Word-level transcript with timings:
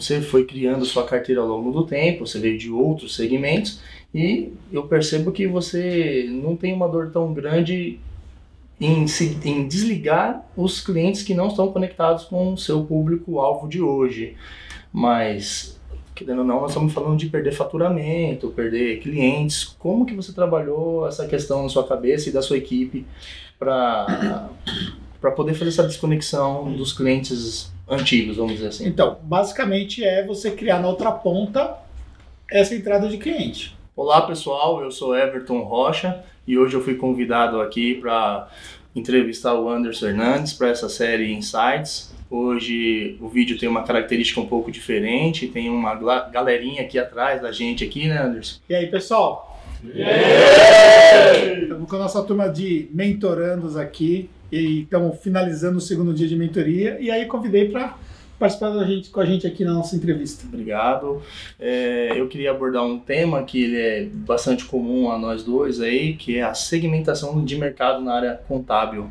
você 0.00 0.20
foi 0.20 0.44
criando 0.44 0.84
sua 0.84 1.04
carteira 1.04 1.40
ao 1.40 1.46
longo 1.46 1.70
do 1.70 1.86
tempo, 1.86 2.26
você 2.26 2.38
veio 2.38 2.58
de 2.58 2.70
outros 2.70 3.14
segmentos 3.14 3.80
e 4.14 4.52
eu 4.72 4.84
percebo 4.84 5.30
que 5.30 5.46
você 5.46 6.26
não 6.28 6.56
tem 6.56 6.72
uma 6.72 6.88
dor 6.88 7.10
tão 7.10 7.32
grande 7.32 8.00
em, 8.80 9.06
se, 9.06 9.38
em 9.44 9.68
desligar 9.68 10.44
os 10.56 10.80
clientes 10.80 11.22
que 11.22 11.34
não 11.34 11.48
estão 11.48 11.70
conectados 11.70 12.24
com 12.24 12.54
o 12.54 12.58
seu 12.58 12.82
público-alvo 12.84 13.68
de 13.68 13.82
hoje. 13.82 14.36
Mas, 14.92 15.78
querendo 16.14 16.40
ou 16.40 16.44
não, 16.44 16.62
nós 16.62 16.70
estamos 16.70 16.92
falando 16.92 17.18
de 17.18 17.26
perder 17.26 17.52
faturamento, 17.52 18.48
perder 18.48 19.00
clientes. 19.00 19.64
Como 19.78 20.06
que 20.06 20.14
você 20.14 20.32
trabalhou 20.32 21.06
essa 21.06 21.26
questão 21.26 21.62
na 21.62 21.68
sua 21.68 21.86
cabeça 21.86 22.28
e 22.28 22.32
da 22.32 22.42
sua 22.42 22.56
equipe 22.56 23.06
para 23.58 24.48
poder 25.36 25.52
fazer 25.54 25.68
essa 25.68 25.86
desconexão 25.86 26.72
dos 26.72 26.92
clientes 26.92 27.70
antigos, 27.90 28.36
vamos 28.36 28.52
dizer 28.52 28.68
assim? 28.68 28.86
Então, 28.86 29.18
basicamente 29.22 30.04
é 30.04 30.24
você 30.24 30.52
criar 30.52 30.78
na 30.78 30.86
outra 30.86 31.10
ponta 31.10 31.76
essa 32.48 32.74
entrada 32.74 33.08
de 33.08 33.18
cliente. 33.18 33.76
Olá 33.96 34.22
pessoal, 34.22 34.80
eu 34.82 34.92
sou 34.92 35.16
Everton 35.16 35.62
Rocha 35.62 36.22
e 36.46 36.56
hoje 36.56 36.74
eu 36.74 36.80
fui 36.80 36.94
convidado 36.94 37.60
aqui 37.60 37.96
para 37.96 38.48
entrevistar 38.94 39.54
o 39.54 39.68
Anderson 39.68 40.08
Hernandes 40.08 40.52
para 40.52 40.68
essa 40.68 40.88
série 40.88 41.32
Insights. 41.32 42.14
Hoje 42.30 43.18
o 43.20 43.28
vídeo 43.28 43.58
tem 43.58 43.68
uma 43.68 43.82
característica 43.82 44.40
um 44.40 44.46
pouco 44.46 44.70
diferente, 44.70 45.48
tem 45.48 45.68
uma 45.68 45.94
galerinha 46.30 46.82
aqui 46.82 46.96
atrás 46.96 47.42
da 47.42 47.50
gente 47.50 47.82
aqui, 47.82 48.06
né, 48.06 48.22
Anderson? 48.22 48.60
E 48.68 48.74
aí, 48.74 48.86
pessoal? 48.86 49.60
Yeah! 49.84 51.62
Estamos 51.62 51.90
com 51.90 51.96
a 51.96 51.98
nossa 51.98 52.22
turma 52.22 52.48
de 52.48 52.88
mentorandos 52.92 53.76
aqui 53.76 54.30
e 54.50 54.82
estamos 54.82 55.18
finalizando 55.20 55.78
o 55.78 55.80
segundo 55.80 56.12
dia 56.12 56.26
de 56.26 56.36
mentoria 56.36 56.98
e 57.00 57.10
aí 57.10 57.26
convidei 57.26 57.68
para 57.68 57.96
participar 58.38 58.70
da 58.70 58.84
gente, 58.84 59.10
com 59.10 59.20
a 59.20 59.26
gente 59.26 59.46
aqui 59.46 59.64
na 59.64 59.74
nossa 59.74 59.94
entrevista. 59.94 60.46
Obrigado. 60.46 61.22
É, 61.58 62.18
eu 62.18 62.26
queria 62.26 62.50
abordar 62.50 62.84
um 62.84 62.98
tema 62.98 63.42
que 63.42 63.62
ele 63.62 63.76
é 63.76 64.04
bastante 64.06 64.64
comum 64.64 65.10
a 65.10 65.18
nós 65.18 65.44
dois 65.44 65.78
aí, 65.80 66.14
que 66.14 66.38
é 66.38 66.42
a 66.42 66.54
segmentação 66.54 67.44
de 67.44 67.56
mercado 67.56 68.00
na 68.02 68.14
área 68.14 68.40
contábil. 68.48 69.10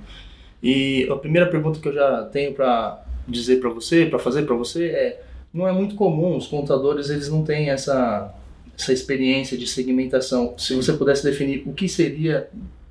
E 0.63 1.07
a 1.11 1.15
primeira 1.15 1.47
pergunta 1.47 1.79
que 1.79 1.87
eu 1.87 1.93
já 1.93 2.23
tenho 2.23 2.53
para 2.53 3.05
dizer 3.27 3.59
para 3.59 3.69
você, 3.69 4.07
para 4.07 4.17
fazer 4.17 4.43
para 4.47 4.55
você 4.55 4.87
é, 4.87 5.21
não 5.53 5.67
é 5.67 5.71
muito 5.71 5.93
comum, 5.93 6.35
os 6.35 6.47
contadores 6.47 7.09
eles 7.09 7.29
não 7.29 7.43
têm 7.43 7.69
essa 7.69 8.33
essa 8.77 8.93
experiência 8.93 9.57
de 9.57 9.67
segmentação. 9.67 10.55
Se 10.57 10.73
você 10.73 10.93
pudesse 10.93 11.21
definir 11.21 11.63
o 11.65 11.73
que 11.73 11.89
seria 11.89 12.49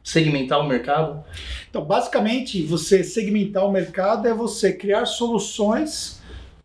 segmentar 0.08 0.58
o 0.58 0.66
mercado? 0.66 1.22
Então, 1.68 1.84
basicamente, 1.84 2.62
você 2.62 3.04
segmentar 3.04 3.66
o 3.66 3.70
mercado 3.70 4.26
é 4.26 4.32
você 4.32 4.72
criar 4.72 5.04
soluções 5.04 6.20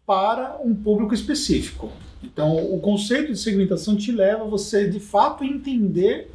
para 0.06 0.58
um 0.64 0.74
público 0.74 1.14
específico. 1.14 1.92
Então, 2.24 2.56
o 2.56 2.80
conceito 2.80 3.34
de 3.34 3.38
segmentação 3.38 3.98
te 3.98 4.14
leva 4.14 4.46
a 4.46 4.48
você 4.48 4.88
de 4.88 5.00
fato 5.00 5.44
entender 5.44 6.32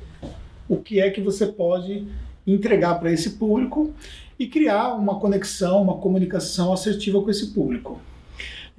o 0.69 0.77
que 0.77 1.00
é 1.00 1.09
que 1.09 1.23
você 1.23 1.47
pode 1.47 2.06
entregar 2.47 2.97
para 2.97 3.11
esse 3.11 3.31
público 3.31 3.95
e 4.39 4.47
criar 4.47 4.93
uma 4.95 5.19
conexão, 5.19 5.81
uma 5.81 5.97
comunicação 5.97 6.75
assertiva 6.75 7.22
com 7.22 7.31
esse 7.31 7.48
público. 7.48 7.98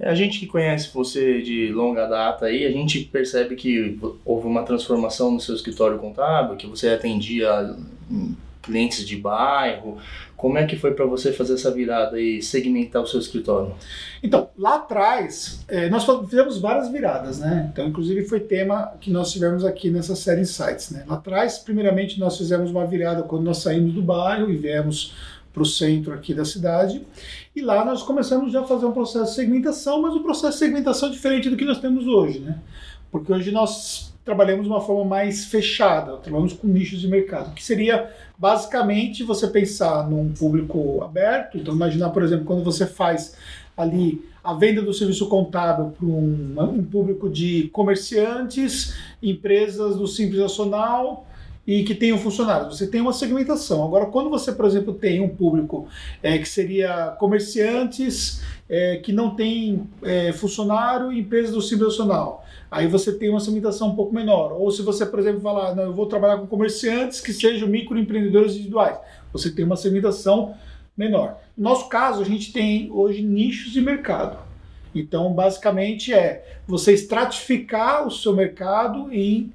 A 0.01 0.15
gente 0.15 0.39
que 0.39 0.47
conhece 0.47 0.89
você 0.93 1.41
de 1.41 1.71
longa 1.71 2.05
data 2.05 2.45
aí, 2.45 2.65
a 2.65 2.71
gente 2.71 3.01
percebe 3.01 3.55
que 3.55 3.99
houve 4.23 4.47
uma 4.47 4.63
transformação 4.63 5.31
no 5.31 5.41
seu 5.41 5.53
escritório 5.53 5.99
contábil, 5.99 6.55
que 6.55 6.67
você 6.67 6.89
atendia 6.89 7.75
clientes 8.61 9.05
de 9.05 9.15
bairro. 9.17 9.97
Como 10.37 10.57
é 10.57 10.65
que 10.65 10.77
foi 10.77 10.93
para 10.93 11.05
você 11.05 11.33
fazer 11.33 11.55
essa 11.55 11.69
virada 11.69 12.19
e 12.19 12.41
segmentar 12.41 13.01
o 13.01 13.07
seu 13.07 13.19
escritório? 13.19 13.73
Então, 14.23 14.49
lá 14.57 14.75
atrás, 14.75 15.65
é, 15.67 15.89
nós 15.89 16.05
fizemos 16.29 16.59
várias 16.59 16.89
viradas, 16.89 17.39
né? 17.39 17.69
Então, 17.73 17.87
inclusive, 17.87 18.23
foi 18.23 18.39
tema 18.39 18.93
que 19.01 19.11
nós 19.11 19.31
tivemos 19.33 19.65
aqui 19.65 19.89
nessa 19.89 20.15
série 20.15 20.41
Insights, 20.41 20.91
né? 20.91 21.03
Lá 21.05 21.15
atrás, 21.15 21.57
primeiramente, 21.57 22.19
nós 22.19 22.37
fizemos 22.37 22.71
uma 22.71 22.85
virada 22.87 23.23
quando 23.23 23.43
nós 23.43 23.57
saímos 23.57 23.93
do 23.93 24.01
bairro 24.01 24.49
e 24.49 24.55
viemos 24.55 25.13
para 25.51 25.63
o 25.63 25.65
centro 25.65 26.13
aqui 26.13 26.33
da 26.33 26.45
cidade. 26.45 27.01
E 27.59 27.61
lá 27.61 27.83
nós 27.83 28.01
começamos 28.01 28.53
já 28.53 28.61
a 28.61 28.63
fazer 28.63 28.85
um 28.85 28.93
processo 28.93 29.31
de 29.31 29.35
segmentação, 29.35 30.01
mas 30.01 30.15
um 30.15 30.23
processo 30.23 30.53
de 30.53 30.59
segmentação 30.59 31.11
diferente 31.11 31.49
do 31.49 31.57
que 31.57 31.65
nós 31.65 31.77
temos 31.77 32.07
hoje, 32.07 32.39
né? 32.39 32.57
Porque 33.11 33.33
hoje 33.33 33.51
nós 33.51 34.13
trabalhamos 34.23 34.63
de 34.63 34.69
uma 34.69 34.79
forma 34.79 35.03
mais 35.03 35.43
fechada, 35.43 36.15
trabalhamos 36.17 36.53
com 36.53 36.67
nichos 36.67 37.01
de 37.01 37.07
mercado, 37.09 37.53
que 37.53 37.61
seria 37.61 38.09
basicamente 38.37 39.23
você 39.23 39.45
pensar 39.45 40.09
num 40.09 40.31
público 40.31 41.03
aberto. 41.03 41.57
Então, 41.57 41.75
imaginar, 41.75 42.11
por 42.11 42.23
exemplo, 42.23 42.45
quando 42.45 42.63
você 42.63 42.87
faz 42.87 43.35
ali 43.75 44.23
a 44.41 44.53
venda 44.53 44.81
do 44.81 44.93
serviço 44.93 45.27
contábil 45.27 45.91
para 45.91 46.05
um, 46.05 46.55
um, 46.59 46.83
público 46.85 47.29
de 47.29 47.67
comerciantes, 47.73 48.95
empresas 49.21 49.97
do 49.97 50.07
Simples 50.07 50.39
Nacional 50.39 51.27
e 51.69 51.83
que 51.83 51.93
tenham 51.93 52.17
funcionários. 52.17 52.75
Você 52.75 52.87
tem 52.87 52.99
uma 52.99 53.13
segmentação. 53.13 53.85
Agora, 53.85 54.07
quando 54.07 54.27
você, 54.27 54.51
por 54.51 54.65
exemplo, 54.65 54.91
tem 54.91 55.21
um 55.21 55.29
público 55.29 55.87
é, 56.23 56.35
que 56.39 56.49
seria 56.49 57.15
comerciantes 57.19 58.41
é, 58.67 58.97
que 58.97 59.13
não 59.13 59.35
tem 59.35 59.87
é, 60.01 60.33
funcionário 60.33 61.13
e 61.13 61.19
empresas 61.19 61.51
do 61.51 61.61
Simples 61.61 61.89
Nacional 61.89 62.43
aí 62.71 62.87
você 62.87 63.11
tem 63.11 63.29
uma 63.29 63.39
segmentação 63.39 63.89
um 63.89 63.95
pouco 63.95 64.13
menor. 64.13 64.53
Ou 64.53 64.69
se 64.71 64.81
você, 64.81 65.05
por 65.05 65.19
exemplo, 65.19 65.41
falar, 65.41 65.75
não, 65.75 65.83
eu 65.83 65.93
vou 65.93 66.05
trabalhar 66.05 66.37
com 66.37 66.45
comerciantes 66.45 67.19
que 67.19 67.33
sejam 67.33 67.67
microempreendedores 67.67 68.53
individuais, 68.53 68.97
você 69.33 69.49
tem 69.49 69.65
uma 69.65 69.75
segmentação 69.75 70.55
menor. 70.95 71.39
No 71.57 71.63
nosso 71.63 71.89
caso, 71.89 72.21
a 72.21 72.25
gente 72.25 72.53
tem 72.53 72.91
hoje 72.91 73.23
nichos 73.23 73.71
de 73.71 73.81
mercado. 73.81 74.37
Então, 74.93 75.33
basicamente 75.33 76.13
é 76.13 76.59
você 76.67 76.93
estratificar 76.93 78.07
o 78.07 78.11
seu 78.11 78.35
mercado 78.35 79.11
em, 79.11 79.51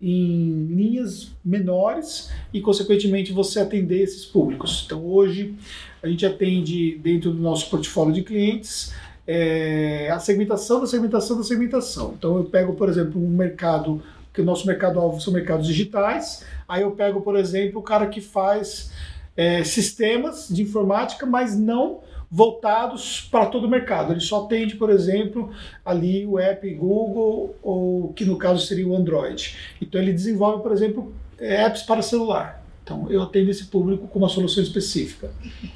em 0.00 0.66
linhas 0.66 1.32
menores 1.44 2.30
e, 2.52 2.60
consequentemente, 2.60 3.32
você 3.32 3.60
atender 3.60 4.02
esses 4.02 4.24
públicos. 4.24 4.84
Então, 4.86 5.04
hoje 5.04 5.54
a 6.02 6.08
gente 6.08 6.24
atende 6.24 6.96
dentro 6.98 7.30
do 7.30 7.40
nosso 7.40 7.70
portfólio 7.70 8.12
de 8.12 8.22
clientes 8.22 8.92
é, 9.26 10.08
a 10.10 10.18
segmentação 10.18 10.80
da 10.80 10.86
segmentação 10.86 11.36
da 11.36 11.42
segmentação. 11.42 12.14
Então 12.16 12.36
eu 12.36 12.44
pego, 12.44 12.74
por 12.74 12.88
exemplo, 12.88 13.20
um 13.20 13.28
mercado, 13.28 14.02
que 14.32 14.40
o 14.40 14.44
nosso 14.44 14.66
mercado-alvo 14.66 15.20
são 15.20 15.32
mercados 15.32 15.66
digitais, 15.66 16.44
aí 16.68 16.82
eu 16.82 16.92
pego, 16.92 17.20
por 17.20 17.36
exemplo, 17.36 17.80
o 17.80 17.82
cara 17.82 18.06
que 18.06 18.20
faz 18.20 18.92
é, 19.36 19.64
sistemas 19.64 20.48
de 20.48 20.62
informática, 20.62 21.26
mas 21.26 21.58
não 21.58 22.00
voltados 22.30 23.28
para 23.30 23.46
todo 23.46 23.64
o 23.64 23.70
mercado. 23.70 24.12
Ele 24.12 24.20
só 24.20 24.44
atende, 24.44 24.76
por 24.76 24.90
exemplo, 24.90 25.50
ali 25.84 26.26
o 26.26 26.38
app 26.38 26.68
Google, 26.74 27.54
ou 27.62 28.12
que 28.12 28.24
no 28.24 28.36
caso 28.36 28.66
seria 28.66 28.86
o 28.86 28.96
Android. 28.96 29.56
Então 29.80 30.00
ele 30.00 30.12
desenvolve, 30.12 30.62
por 30.62 30.72
exemplo, 30.72 31.12
apps 31.38 31.82
para 31.82 32.02
celular. 32.02 32.66
Então, 32.86 33.10
eu 33.10 33.20
atendo 33.20 33.50
esse 33.50 33.64
público 33.64 34.06
com 34.06 34.20
uma 34.20 34.28
solução 34.28 34.62
específica. 34.62 35.32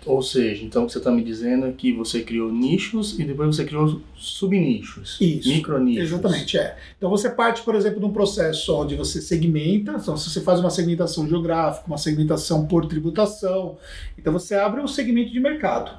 Ou 0.07 0.23
seja, 0.23 0.65
então 0.65 0.85
o 0.85 0.87
que 0.87 0.93
você 0.93 0.99
está 0.99 1.11
me 1.11 1.25
dizendo 1.25 1.67
é 1.67 1.73
que 1.73 1.93
você 1.93 2.23
criou 2.23 2.53
nichos 2.53 3.19
e 3.19 3.25
depois 3.25 3.57
você 3.57 3.65
criou 3.65 4.01
subnichos. 4.15 5.19
Micronichos. 5.21 6.05
Exatamente, 6.05 6.57
é. 6.57 6.77
Então 6.97 7.11
você 7.11 7.29
parte, 7.29 7.63
por 7.63 7.75
exemplo, 7.75 7.99
de 7.99 8.07
um 8.07 8.13
processo 8.13 8.73
onde 8.77 8.95
você 8.95 9.21
segmenta, 9.21 9.99
então 10.01 10.17
se 10.17 10.31
você 10.31 10.41
faz 10.41 10.61
uma 10.61 10.71
segmentação 10.71 11.27
geográfica, 11.29 11.85
uma 11.89 11.99
segmentação 11.99 12.65
por 12.69 12.87
tributação, 12.87 13.77
então 14.17 14.33
você 14.33 14.55
abre 14.55 14.81
um 14.81 14.87
segmento 14.87 15.33
de 15.33 15.41
mercado. 15.41 15.91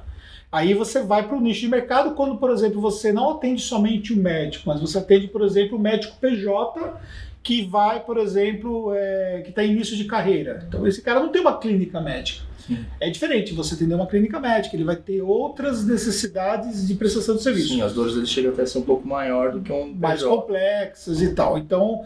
Aí 0.52 0.74
você 0.74 1.02
vai 1.02 1.26
para 1.26 1.34
o 1.34 1.40
nicho 1.40 1.62
de 1.62 1.68
mercado 1.68 2.14
quando, 2.14 2.36
por 2.36 2.50
exemplo, 2.50 2.78
você 2.78 3.10
não 3.10 3.30
atende 3.30 3.62
somente 3.62 4.12
o 4.12 4.16
médico, 4.16 4.64
mas 4.66 4.78
você 4.78 4.98
atende, 4.98 5.26
por 5.28 5.40
exemplo, 5.40 5.78
o 5.78 5.80
médico 5.80 6.14
PJ 6.20 7.00
que 7.42 7.64
vai, 7.64 8.00
por 8.04 8.18
exemplo, 8.18 8.92
é, 8.94 9.40
que 9.42 9.48
está 9.48 9.64
em 9.64 9.72
início 9.72 9.96
de 9.96 10.04
carreira. 10.04 10.64
Então, 10.68 10.86
esse 10.86 11.00
cara 11.00 11.20
não 11.20 11.30
tem 11.30 11.40
uma 11.40 11.58
clínica 11.58 12.00
médica. 12.00 12.42
Sim. 12.66 12.84
É 13.00 13.10
diferente 13.10 13.52
você 13.52 13.74
atender 13.74 13.94
uma 13.94 14.06
clínica 14.06 14.38
médica, 14.38 14.76
ele 14.76 14.84
vai 14.84 14.94
ter 14.94 15.20
outras 15.22 15.84
necessidades 15.84 16.86
de 16.86 16.94
prestação 16.94 17.34
de 17.34 17.42
serviço. 17.42 17.68
Sim, 17.68 17.82
as 17.82 17.92
dores 17.92 18.14
dele 18.14 18.26
chegam 18.26 18.52
até 18.52 18.62
a 18.62 18.66
ser 18.66 18.78
um 18.78 18.82
pouco 18.82 19.08
maior 19.08 19.52
do 19.52 19.60
que 19.60 19.72
um 19.72 19.92
mais 19.92 20.22
complexas 20.22 21.20
e 21.20 21.34
tal. 21.34 21.58
Então, 21.58 22.02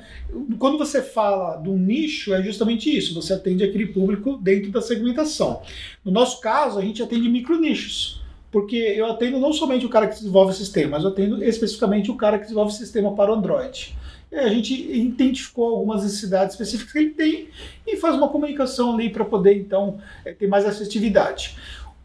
quando 0.59 0.79
você 0.79 1.03
fala 1.03 1.57
do 1.57 1.73
nicho, 1.73 2.33
é 2.33 2.43
justamente 2.43 2.97
isso, 2.97 3.13
você 3.13 3.35
atende 3.35 3.65
aquele 3.65 3.87
público 3.87 4.39
dentro 4.39 4.71
da 4.71 4.81
segmentação. 4.81 5.61
No 6.03 6.11
nosso 6.11 6.41
caso, 6.41 6.79
a 6.79 6.83
gente 6.83 7.03
atende 7.03 7.29
micro 7.29 7.61
nichos. 7.61 8.25
Porque 8.57 8.75
eu 8.75 9.05
atendo 9.05 9.39
não 9.39 9.53
somente 9.53 9.85
o 9.85 9.89
cara 9.91 10.07
que 10.07 10.15
desenvolve 10.15 10.53
o 10.53 10.55
sistema, 10.55 10.93
mas 10.93 11.05
eu 11.05 11.11
atendo 11.11 11.45
especificamente 11.45 12.11
o 12.11 12.15
cara 12.15 12.39
que 12.39 12.45
desenvolve 12.45 12.73
o 12.73 12.75
sistema 12.75 13.15
para 13.15 13.31
o 13.31 13.35
Android 13.35 13.95
a 14.33 14.49
gente 14.49 14.75
identificou 14.75 15.77
algumas 15.77 16.03
necessidades 16.03 16.55
específicas 16.55 16.93
que 16.93 16.99
ele 16.99 17.11
tem 17.11 17.49
e 17.87 17.97
faz 17.97 18.17
uma 18.17 18.29
comunicação 18.29 18.95
ali 18.95 19.09
para 19.09 19.25
poder, 19.25 19.57
então, 19.57 19.99
é, 20.25 20.33
ter 20.33 20.47
mais 20.47 20.67
assertividade. 20.67 21.57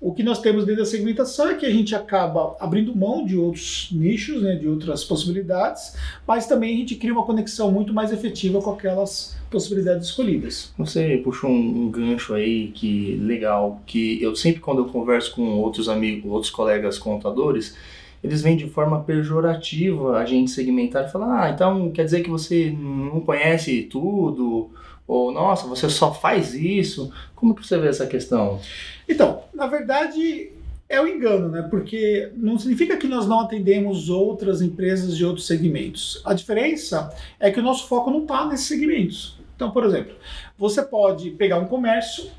O 0.02 0.12
que 0.12 0.24
nós 0.24 0.42
temos 0.42 0.66
dentro 0.66 0.82
da 0.82 0.90
segmentação 0.90 1.50
é 1.50 1.54
que 1.54 1.64
a 1.64 1.70
gente 1.70 1.94
acaba 1.94 2.58
abrindo 2.60 2.96
mão 2.96 3.24
de 3.24 3.38
outros 3.38 3.90
nichos, 3.92 4.42
né, 4.42 4.56
de 4.56 4.68
outras 4.68 5.04
possibilidades, 5.04 5.96
mas 6.28 6.48
também 6.48 6.74
a 6.74 6.78
gente 6.78 6.96
cria 6.96 7.14
uma 7.14 7.24
conexão 7.24 7.72
muito 7.72 7.94
mais 7.94 8.12
efetiva 8.12 8.60
com 8.60 8.72
aquelas 8.72 9.38
possibilidades 9.52 10.08
escolhidas. 10.08 10.74
Você 10.76 11.22
puxou 11.24 11.52
um, 11.52 11.84
um 11.84 11.92
gancho 11.92 12.34
aí 12.34 12.70
que 12.70 13.16
legal, 13.18 13.80
que 13.86 14.20
eu 14.24 14.36
sempre 14.36 14.60
quando 14.60 14.80
eu 14.80 14.86
converso 14.86 15.36
com 15.36 15.60
outros 15.60 15.88
amigos, 15.88 16.32
outros 16.32 16.50
colegas 16.50 16.98
contadores, 16.98 17.78
eles 18.24 18.42
vêm 18.42 18.58
de 18.58 18.68
forma 18.68 19.04
pejorativa 19.04 20.18
a 20.18 20.26
gente 20.26 20.50
segmentar 20.50 21.06
e 21.06 21.12
falar, 21.12 21.44
ah, 21.44 21.50
então 21.52 21.92
quer 21.92 22.06
dizer 22.06 22.22
que 22.22 22.30
você 22.30 22.76
não 22.76 23.20
conhece 23.22 23.84
tudo, 23.84 24.72
ou 25.12 25.30
nossa, 25.30 25.68
você 25.68 25.90
só 25.90 26.14
faz 26.14 26.54
isso. 26.54 27.12
Como 27.36 27.54
que 27.54 27.68
você 27.68 27.78
vê 27.78 27.90
essa 27.90 28.08
questão? 28.08 28.62
Então, 29.10 29.44
na 29.54 29.68
verdade, 29.68 30.54
é 30.88 31.02
o 31.02 31.04
um 31.04 31.08
engano, 31.08 31.50
né? 31.50 31.68
Porque 31.70 32.32
não 32.38 32.58
significa 32.58 32.96
que 32.96 33.10
nós 33.10 33.28
não 33.28 33.42
atendemos 33.42 34.08
outras 34.08 34.62
empresas 34.62 35.18
de 35.18 35.26
outros 35.26 35.46
segmentos. 35.46 36.22
A 36.24 36.34
diferença 36.34 37.14
é 37.42 37.52
que 37.52 37.60
o 37.60 37.64
nosso 37.64 37.90
foco 37.90 38.10
não 38.10 38.22
está 38.22 38.46
nesses 38.46 38.68
segmentos. 38.68 39.38
Então, 39.54 39.72
por 39.72 39.84
exemplo, 39.84 40.16
você 40.58 40.82
pode 40.82 41.32
pegar 41.32 41.60
um 41.60 41.66
comércio 41.66 42.32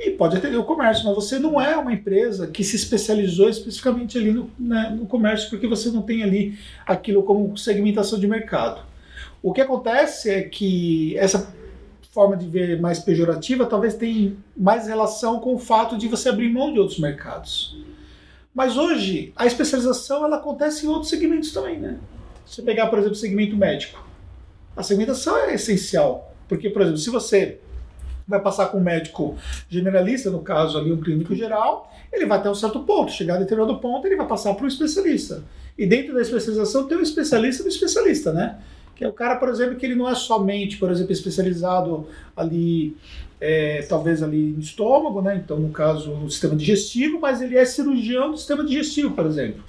e 0.00 0.10
pode 0.10 0.38
atender 0.38 0.56
o 0.56 0.64
comércio, 0.64 1.04
mas 1.04 1.14
você 1.14 1.38
não 1.38 1.60
é 1.60 1.76
uma 1.76 1.92
empresa 1.92 2.46
que 2.46 2.64
se 2.64 2.76
especializou 2.76 3.50
especificamente 3.50 4.16
ali 4.16 4.32
no, 4.32 4.50
né, 4.58 4.88
no 4.98 5.04
comércio, 5.04 5.50
porque 5.50 5.66
você 5.66 5.90
não 5.90 6.00
tem 6.00 6.22
ali 6.22 6.58
aquilo 6.86 7.22
como 7.22 7.58
segmentação 7.58 8.18
de 8.18 8.26
mercado. 8.26 8.80
O 9.42 9.52
que 9.52 9.60
acontece 9.60 10.30
é 10.30 10.40
que 10.40 11.14
essa 11.18 11.54
forma 12.16 12.34
de 12.34 12.48
ver 12.48 12.80
mais 12.80 12.98
pejorativa 12.98 13.66
talvez 13.66 13.94
tenha 13.94 14.34
mais 14.56 14.86
relação 14.86 15.38
com 15.38 15.54
o 15.54 15.58
fato 15.58 15.98
de 15.98 16.08
você 16.08 16.30
abrir 16.30 16.50
mão 16.50 16.72
de 16.72 16.80
outros 16.80 16.98
mercados. 16.98 17.76
Mas 18.54 18.78
hoje 18.78 19.34
a 19.36 19.44
especialização 19.44 20.24
ela 20.24 20.36
acontece 20.36 20.86
em 20.86 20.88
outros 20.88 21.10
segmentos 21.10 21.52
também, 21.52 21.78
né? 21.78 21.98
Se 22.46 22.54
você 22.54 22.62
pegar, 22.62 22.86
por 22.86 22.98
exemplo, 22.98 23.14
o 23.14 23.20
segmento 23.20 23.54
médico, 23.54 24.02
a 24.74 24.82
segmentação 24.82 25.36
é 25.36 25.54
essencial, 25.54 26.34
porque, 26.48 26.70
por 26.70 26.80
exemplo, 26.80 26.98
se 26.98 27.10
você 27.10 27.58
vai 28.26 28.40
passar 28.40 28.68
com 28.68 28.78
um 28.78 28.82
médico 28.82 29.36
generalista, 29.68 30.30
no 30.30 30.40
caso 30.40 30.78
ali 30.78 30.90
um 30.90 31.00
clínico 31.00 31.34
geral, 31.34 31.92
ele 32.10 32.24
vai 32.24 32.38
até 32.38 32.48
um 32.48 32.54
certo 32.54 32.80
ponto, 32.80 33.12
chegar 33.12 33.34
a 33.34 33.38
determinado 33.38 33.78
ponto, 33.78 34.06
ele 34.06 34.16
vai 34.16 34.26
passar 34.26 34.54
para 34.54 34.64
um 34.64 34.68
especialista. 34.68 35.44
E 35.76 35.86
dentro 35.86 36.14
da 36.14 36.22
especialização 36.22 36.88
tem 36.88 36.96
um 36.96 37.02
especialista 37.02 37.62
do 37.62 37.68
especialista, 37.68 38.32
né? 38.32 38.58
Que 38.96 39.04
é 39.04 39.08
o 39.08 39.12
cara, 39.12 39.36
por 39.36 39.48
exemplo, 39.50 39.76
que 39.76 39.84
ele 39.84 39.94
não 39.94 40.08
é 40.08 40.14
somente, 40.14 40.78
por 40.78 40.90
exemplo, 40.90 41.12
especializado 41.12 42.08
ali, 42.34 42.96
é, 43.38 43.82
talvez 43.82 44.22
ali 44.22 44.52
no 44.52 44.60
estômago, 44.60 45.20
né? 45.20 45.36
Então, 45.36 45.60
no 45.60 45.68
caso, 45.68 46.10
no 46.12 46.30
sistema 46.30 46.56
digestivo, 46.56 47.20
mas 47.20 47.42
ele 47.42 47.58
é 47.58 47.64
cirurgião 47.66 48.30
do 48.30 48.38
sistema 48.38 48.64
digestivo, 48.64 49.14
por 49.14 49.26
exemplo. 49.26 49.62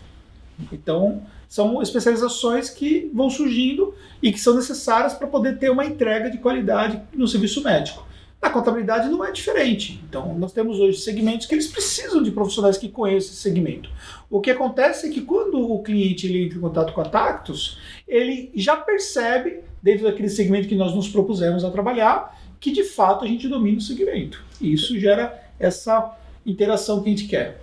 Então, 0.71 1.21
são 1.49 1.81
especializações 1.81 2.69
que 2.69 3.11
vão 3.13 3.29
surgindo 3.29 3.93
e 4.23 4.31
que 4.31 4.39
são 4.39 4.55
necessárias 4.55 5.13
para 5.13 5.27
poder 5.27 5.59
ter 5.59 5.69
uma 5.69 5.85
entrega 5.85 6.31
de 6.31 6.37
qualidade 6.37 7.01
no 7.13 7.27
serviço 7.27 7.61
médico. 7.61 8.06
Na 8.41 8.51
contabilidade 8.51 9.09
não 9.09 9.25
é 9.25 9.31
diferente. 9.31 9.99
Então, 10.07 10.37
nós 10.37 10.53
temos 10.53 10.79
hoje 10.79 10.99
segmentos 10.99 11.47
que 11.47 11.55
eles 11.55 11.67
precisam 11.67 12.21
de 12.21 12.31
profissionais 12.31 12.77
que 12.77 12.87
conheçam 12.87 13.31
esse 13.31 13.41
segmento. 13.41 13.89
O 14.29 14.39
que 14.39 14.51
acontece 14.51 15.07
é 15.07 15.09
que 15.09 15.21
quando 15.21 15.59
o 15.59 15.81
cliente 15.81 16.27
ele 16.27 16.45
entra 16.45 16.57
em 16.57 16.61
contato 16.61 16.93
com 16.93 17.01
a 17.01 17.05
Tactus, 17.05 17.79
ele 18.07 18.51
já 18.53 18.75
percebe, 18.75 19.61
dentro 19.81 20.03
daquele 20.03 20.29
segmento 20.29 20.67
que 20.67 20.75
nós 20.75 20.93
nos 20.93 21.09
propusemos 21.09 21.65
a 21.65 21.71
trabalhar, 21.71 22.39
que 22.59 22.71
de 22.71 22.83
fato 22.83 23.25
a 23.25 23.27
gente 23.27 23.47
domina 23.47 23.79
o 23.79 23.81
segmento. 23.81 24.43
E 24.61 24.71
isso 24.71 24.99
gera 24.99 25.43
essa 25.59 26.15
interação 26.45 27.01
que 27.01 27.09
a 27.09 27.11
gente 27.11 27.27
quer. 27.27 27.61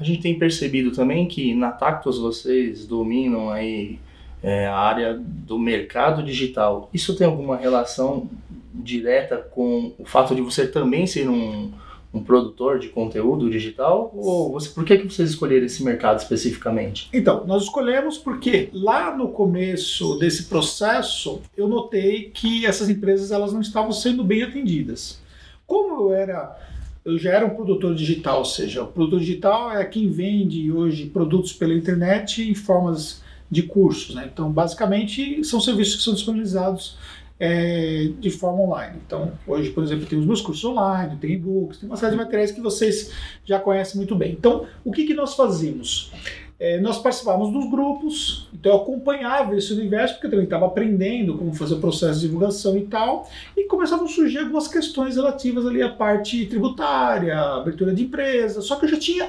A 0.00 0.04
gente 0.04 0.20
tem 0.20 0.38
percebido 0.38 0.92
também 0.92 1.26
que 1.26 1.54
na 1.54 1.70
Tactus 1.70 2.18
vocês 2.18 2.86
dominam 2.86 3.50
aí 3.50 3.98
é, 4.42 4.66
a 4.66 4.76
área 4.76 5.14
do 5.14 5.58
mercado 5.58 6.22
digital. 6.22 6.88
Isso 6.92 7.16
tem 7.16 7.26
alguma 7.26 7.56
relação 7.56 8.28
direta 8.72 9.36
com 9.36 9.92
o 9.98 10.04
fato 10.04 10.34
de 10.34 10.40
você 10.40 10.66
também 10.66 11.06
ser 11.06 11.28
um, 11.28 11.72
um 12.12 12.22
produtor 12.22 12.78
de 12.78 12.88
conteúdo 12.88 13.50
digital? 13.50 14.12
Ou 14.14 14.52
você, 14.52 14.70
por 14.70 14.84
que, 14.84 14.98
que 14.98 15.12
vocês 15.12 15.30
escolheram 15.30 15.66
esse 15.66 15.82
mercado 15.82 16.18
especificamente? 16.18 17.08
Então, 17.12 17.46
nós 17.46 17.64
escolhemos 17.64 18.18
porque 18.18 18.70
lá 18.72 19.16
no 19.16 19.28
começo 19.28 20.18
desse 20.18 20.44
processo 20.44 21.40
eu 21.56 21.68
notei 21.68 22.30
que 22.30 22.66
essas 22.66 22.88
empresas 22.88 23.30
elas 23.30 23.52
não 23.52 23.60
estavam 23.60 23.92
sendo 23.92 24.24
bem 24.24 24.42
atendidas. 24.42 25.20
Como 25.66 26.02
eu 26.02 26.12
era 26.14 26.56
eu 27.04 27.16
já 27.16 27.30
era 27.30 27.46
um 27.46 27.50
produtor 27.50 27.94
digital, 27.94 28.40
ou 28.40 28.44
seja, 28.44 28.82
o 28.82 28.88
produtor 28.88 29.20
digital 29.20 29.72
é 29.72 29.82
quem 29.82 30.10
vende 30.10 30.70
hoje 30.70 31.06
produtos 31.06 31.54
pela 31.54 31.72
internet 31.72 32.42
em 32.42 32.54
formas 32.54 33.22
de 33.50 33.62
cursos. 33.62 34.14
Né? 34.14 34.28
Então, 34.30 34.52
basicamente, 34.52 35.42
são 35.42 35.58
serviços 35.58 35.96
que 35.96 36.02
são 36.02 36.12
disponibilizados 36.12 36.98
é, 37.40 38.10
de 38.18 38.30
forma 38.30 38.62
online. 38.62 38.98
Então, 39.06 39.32
hoje, 39.46 39.70
por 39.70 39.84
exemplo, 39.84 40.06
tem 40.06 40.18
os 40.18 40.26
meus 40.26 40.40
cursos 40.40 40.64
online, 40.64 41.16
tem 41.20 41.32
e-books, 41.32 41.78
tem 41.78 41.88
uma 41.88 41.96
série 41.96 42.12
de 42.12 42.18
materiais 42.18 42.50
que 42.50 42.60
vocês 42.60 43.12
já 43.44 43.58
conhecem 43.60 43.96
muito 43.96 44.14
bem. 44.16 44.32
Então, 44.32 44.66
o 44.84 44.92
que, 44.92 45.06
que 45.06 45.14
nós 45.14 45.34
fazíamos? 45.34 46.12
É, 46.60 46.80
nós 46.80 46.98
participávamos 46.98 47.52
dos 47.52 47.70
grupos, 47.70 48.48
então 48.52 48.72
eu 48.72 48.78
acompanhava 48.78 49.56
esse 49.56 49.72
universo, 49.72 50.14
porque 50.14 50.26
eu 50.26 50.30
também 50.32 50.44
estava 50.44 50.66
aprendendo 50.66 51.38
como 51.38 51.54
fazer 51.54 51.74
o 51.74 51.80
processo 51.80 52.18
de 52.18 52.26
divulgação 52.26 52.76
e 52.76 52.80
tal, 52.82 53.30
e 53.56 53.62
começavam 53.68 54.06
a 54.06 54.08
surgir 54.08 54.38
algumas 54.38 54.66
questões 54.66 55.14
relativas 55.14 55.64
ali 55.64 55.80
à 55.80 55.88
parte 55.88 56.46
tributária, 56.46 57.38
abertura 57.38 57.94
de 57.94 58.02
empresa, 58.02 58.60
só 58.60 58.74
que 58.74 58.86
eu 58.86 58.88
já 58.88 58.98
tinha, 58.98 59.28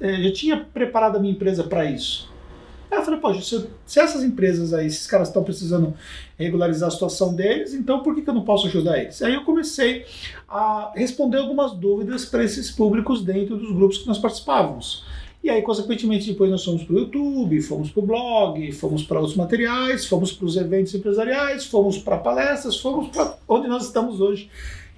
é, 0.00 0.22
já 0.24 0.32
tinha 0.32 0.56
preparado 0.56 1.14
a 1.14 1.20
minha 1.20 1.32
empresa 1.32 1.62
para 1.62 1.84
isso. 1.84 2.33
Aí 2.94 3.00
eu 3.00 3.04
falei, 3.04 3.18
poxa, 3.18 3.42
se, 3.42 3.66
se, 3.84 3.98
essas 3.98 4.22
empresas 4.22 4.72
aí, 4.72 4.86
esses 4.86 5.04
caras 5.04 5.26
estão 5.26 5.42
precisando 5.42 5.94
regularizar 6.38 6.86
a 6.86 6.92
situação 6.92 7.34
deles, 7.34 7.74
então 7.74 8.04
por 8.04 8.14
que, 8.14 8.22
que 8.22 8.30
eu 8.30 8.34
não 8.34 8.44
posso 8.44 8.68
ajudar 8.68 9.00
eles? 9.00 9.20
Aí 9.20 9.34
eu 9.34 9.42
comecei 9.42 10.06
a 10.48 10.92
responder 10.94 11.38
algumas 11.38 11.72
dúvidas 11.72 12.24
para 12.24 12.44
esses 12.44 12.70
públicos 12.70 13.24
dentro 13.24 13.56
dos 13.56 13.72
grupos 13.72 13.98
que 13.98 14.06
nós 14.06 14.18
participávamos. 14.18 15.04
E 15.42 15.50
aí, 15.50 15.60
consequentemente, 15.60 16.30
depois 16.30 16.48
nós 16.50 16.64
fomos 16.64 16.84
para 16.84 16.94
o 16.94 16.98
YouTube, 17.00 17.60
fomos 17.62 17.90
para 17.90 18.02
o 18.02 18.06
blog, 18.06 18.72
fomos 18.72 19.02
para 19.02 19.18
outros 19.18 19.36
materiais, 19.36 20.06
fomos 20.06 20.32
para 20.32 20.46
os 20.46 20.56
eventos 20.56 20.94
empresariais, 20.94 21.66
fomos 21.66 21.98
para 21.98 22.16
palestras, 22.16 22.78
fomos 22.78 23.08
para 23.08 23.36
onde 23.48 23.66
nós 23.66 23.86
estamos 23.86 24.20
hoje, 24.20 24.48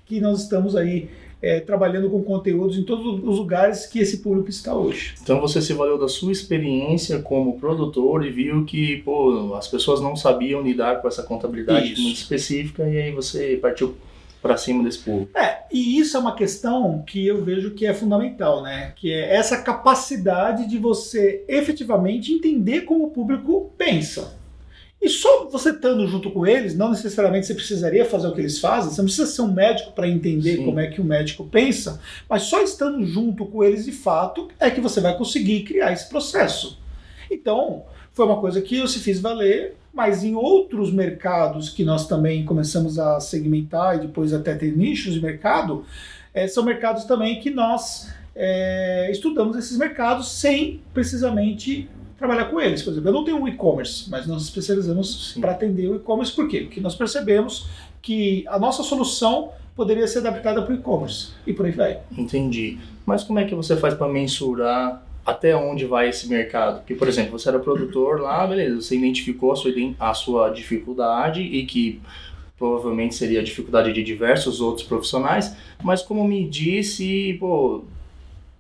que 0.04 0.20
nós 0.20 0.42
estamos 0.42 0.76
aí 0.76 1.08
é, 1.40 1.60
trabalhando 1.60 2.08
com 2.10 2.22
conteúdos 2.22 2.78
em 2.78 2.82
todos 2.82 3.22
os 3.22 3.38
lugares 3.38 3.86
que 3.86 3.98
esse 3.98 4.18
público 4.18 4.48
está 4.48 4.74
hoje. 4.74 5.14
Então 5.22 5.40
você 5.40 5.60
se 5.60 5.72
valeu 5.72 5.98
da 5.98 6.08
sua 6.08 6.32
experiência 6.32 7.20
como 7.20 7.58
produtor 7.58 8.24
e 8.24 8.30
viu 8.30 8.64
que 8.64 8.98
pô, 8.98 9.54
as 9.54 9.68
pessoas 9.68 10.00
não 10.00 10.16
sabiam 10.16 10.62
lidar 10.62 11.00
com 11.00 11.08
essa 11.08 11.22
contabilidade 11.22 11.92
isso. 11.92 12.02
muito 12.02 12.16
específica 12.16 12.88
e 12.88 12.98
aí 12.98 13.12
você 13.12 13.58
partiu 13.60 13.96
para 14.40 14.56
cima 14.56 14.84
desse 14.84 15.00
público. 15.00 15.36
É, 15.36 15.64
e 15.72 15.98
isso 15.98 16.16
é 16.16 16.20
uma 16.20 16.34
questão 16.34 17.02
que 17.06 17.26
eu 17.26 17.44
vejo 17.44 17.72
que 17.72 17.84
é 17.84 17.92
fundamental, 17.92 18.62
né? 18.62 18.92
Que 18.96 19.12
é 19.12 19.34
essa 19.34 19.60
capacidade 19.60 20.68
de 20.68 20.78
você 20.78 21.44
efetivamente 21.48 22.32
entender 22.32 22.82
como 22.82 23.06
o 23.06 23.10
público 23.10 23.72
pensa. 23.76 24.35
E 25.06 25.08
só 25.08 25.48
você 25.48 25.70
estando 25.70 26.04
junto 26.08 26.32
com 26.32 26.44
eles, 26.44 26.76
não 26.76 26.90
necessariamente 26.90 27.46
você 27.46 27.54
precisaria 27.54 28.04
fazer 28.04 28.26
o 28.26 28.34
que 28.34 28.40
eles 28.40 28.58
fazem, 28.58 28.90
você 28.90 29.00
não 29.00 29.06
precisa 29.06 29.28
ser 29.28 29.42
um 29.42 29.52
médico 29.52 29.92
para 29.92 30.08
entender 30.08 30.56
Sim. 30.56 30.64
como 30.64 30.80
é 30.80 30.88
que 30.88 31.00
o 31.00 31.04
médico 31.04 31.44
pensa, 31.44 32.00
mas 32.28 32.42
só 32.42 32.60
estando 32.60 33.06
junto 33.06 33.46
com 33.46 33.62
eles 33.62 33.84
de 33.84 33.92
fato 33.92 34.48
é 34.58 34.68
que 34.68 34.80
você 34.80 35.00
vai 35.00 35.16
conseguir 35.16 35.62
criar 35.62 35.92
esse 35.92 36.08
processo. 36.08 36.80
Então, 37.30 37.84
foi 38.12 38.26
uma 38.26 38.40
coisa 38.40 38.60
que 38.60 38.78
eu 38.78 38.88
se 38.88 38.98
fiz 38.98 39.20
valer, 39.20 39.76
mas 39.94 40.24
em 40.24 40.34
outros 40.34 40.92
mercados 40.92 41.68
que 41.68 41.84
nós 41.84 42.08
também 42.08 42.44
começamos 42.44 42.98
a 42.98 43.20
segmentar 43.20 43.94
e 43.94 44.00
depois 44.00 44.32
até 44.32 44.56
ter 44.56 44.76
nichos 44.76 45.14
de 45.14 45.22
mercado, 45.22 45.84
é, 46.34 46.48
são 46.48 46.64
mercados 46.64 47.04
também 47.04 47.38
que 47.38 47.48
nós 47.48 48.12
é, 48.34 49.08
estudamos 49.12 49.56
esses 49.56 49.78
mercados 49.78 50.32
sem 50.32 50.80
precisamente 50.92 51.88
trabalhar 52.18 52.46
com 52.46 52.60
eles. 52.60 52.82
Por 52.82 52.90
exemplo, 52.90 53.08
eu 53.08 53.12
não 53.12 53.24
tenho 53.24 53.38
um 53.38 53.48
e-commerce, 53.48 54.08
mas 54.10 54.26
nós 54.26 54.42
especializamos 54.42 55.36
para 55.40 55.52
atender 55.52 55.88
o 55.88 55.96
e-commerce. 55.96 56.32
Por 56.32 56.48
quê? 56.48 56.60
Porque 56.60 56.80
nós 56.80 56.94
percebemos 56.94 57.68
que 58.00 58.44
a 58.48 58.58
nossa 58.58 58.82
solução 58.82 59.50
poderia 59.74 60.06
ser 60.06 60.20
adaptada 60.20 60.62
para 60.62 60.72
o 60.72 60.76
e-commerce 60.76 61.32
e 61.46 61.52
por 61.52 61.66
aí 61.66 61.72
vai. 61.72 62.00
Entendi. 62.16 62.78
Mas 63.04 63.22
como 63.22 63.38
é 63.38 63.44
que 63.44 63.54
você 63.54 63.76
faz 63.76 63.94
para 63.94 64.08
mensurar 64.08 65.04
até 65.24 65.54
onde 65.54 65.84
vai 65.84 66.08
esse 66.08 66.28
mercado? 66.28 66.78
Porque, 66.78 66.94
por 66.94 67.06
exemplo, 67.08 67.38
você 67.38 67.48
era 67.48 67.58
produtor 67.58 68.20
lá, 68.20 68.46
beleza, 68.46 68.80
você 68.80 68.96
identificou 68.96 69.52
a 69.52 69.56
sua, 69.56 69.72
a 70.00 70.14
sua 70.14 70.48
dificuldade 70.50 71.42
e 71.42 71.66
que 71.66 72.00
provavelmente 72.58 73.14
seria 73.14 73.40
a 73.40 73.44
dificuldade 73.44 73.92
de 73.92 74.02
diversos 74.02 74.62
outros 74.62 74.86
profissionais, 74.86 75.54
mas 75.82 76.00
como 76.00 76.26
me 76.26 76.48
disse, 76.48 77.36
pô, 77.38 77.84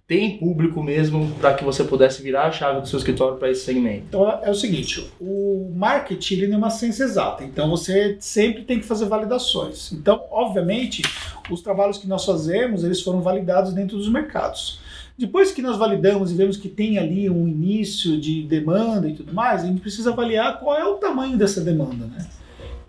tem 0.08 0.38
público 0.38 0.82
mesmo 0.82 1.32
para 1.40 1.54
que 1.54 1.64
você 1.64 1.82
pudesse 1.82 2.22
virar 2.22 2.46
a 2.46 2.52
chave 2.52 2.80
do 2.80 2.86
seu 2.86 2.96
escritório 2.96 3.38
para 3.38 3.50
esse 3.50 3.64
segmento? 3.64 4.04
Então 4.08 4.40
é 4.42 4.50
o 4.50 4.54
seguinte, 4.54 5.10
o 5.20 5.72
marketing 5.74 6.34
ele 6.34 6.46
não 6.46 6.54
é 6.54 6.58
uma 6.58 6.70
ciência 6.70 7.02
exata, 7.02 7.42
então 7.42 7.68
você 7.68 8.16
sempre 8.20 8.62
tem 8.62 8.78
que 8.78 8.86
fazer 8.86 9.06
validações. 9.06 9.90
Então, 9.92 10.24
obviamente, 10.30 11.02
os 11.50 11.60
trabalhos 11.60 11.98
que 11.98 12.06
nós 12.06 12.24
fazemos, 12.24 12.84
eles 12.84 13.02
foram 13.02 13.20
validados 13.20 13.72
dentro 13.72 13.96
dos 13.96 14.08
mercados. 14.08 14.78
Depois 15.18 15.50
que 15.50 15.62
nós 15.62 15.76
validamos 15.76 16.30
e 16.30 16.34
vemos 16.34 16.56
que 16.56 16.68
tem 16.68 16.98
ali 16.98 17.28
um 17.28 17.48
início 17.48 18.20
de 18.20 18.42
demanda 18.42 19.08
e 19.08 19.14
tudo 19.14 19.32
mais, 19.32 19.64
a 19.64 19.66
gente 19.66 19.80
precisa 19.80 20.12
avaliar 20.12 20.60
qual 20.60 20.78
é 20.78 20.84
o 20.84 20.94
tamanho 20.94 21.36
dessa 21.36 21.60
demanda, 21.60 22.06
né? 22.06 22.26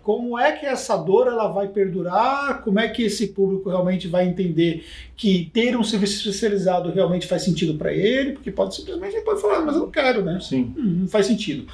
Como 0.08 0.38
é 0.38 0.52
que 0.52 0.64
essa 0.64 0.96
dor 0.96 1.26
ela 1.26 1.48
vai 1.48 1.68
perdurar, 1.68 2.62
como 2.62 2.80
é 2.80 2.88
que 2.88 3.02
esse 3.02 3.26
público 3.26 3.68
realmente 3.68 4.08
vai 4.08 4.26
entender 4.26 4.82
que 5.14 5.50
ter 5.52 5.76
um 5.76 5.84
serviço 5.84 6.26
especializado 6.26 6.90
realmente 6.90 7.26
faz 7.26 7.42
sentido 7.42 7.74
para 7.74 7.92
ele, 7.92 8.32
porque 8.32 8.50
pode 8.50 8.74
simplesmente 8.74 9.16
ele 9.16 9.22
pode 9.22 9.42
falar, 9.42 9.60
mas 9.60 9.74
eu 9.74 9.82
não 9.82 9.90
quero, 9.90 10.24
né? 10.24 10.38
Sim. 10.40 10.72
Hum, 10.78 11.00
não 11.00 11.08
faz 11.08 11.26
sentido. 11.26 11.66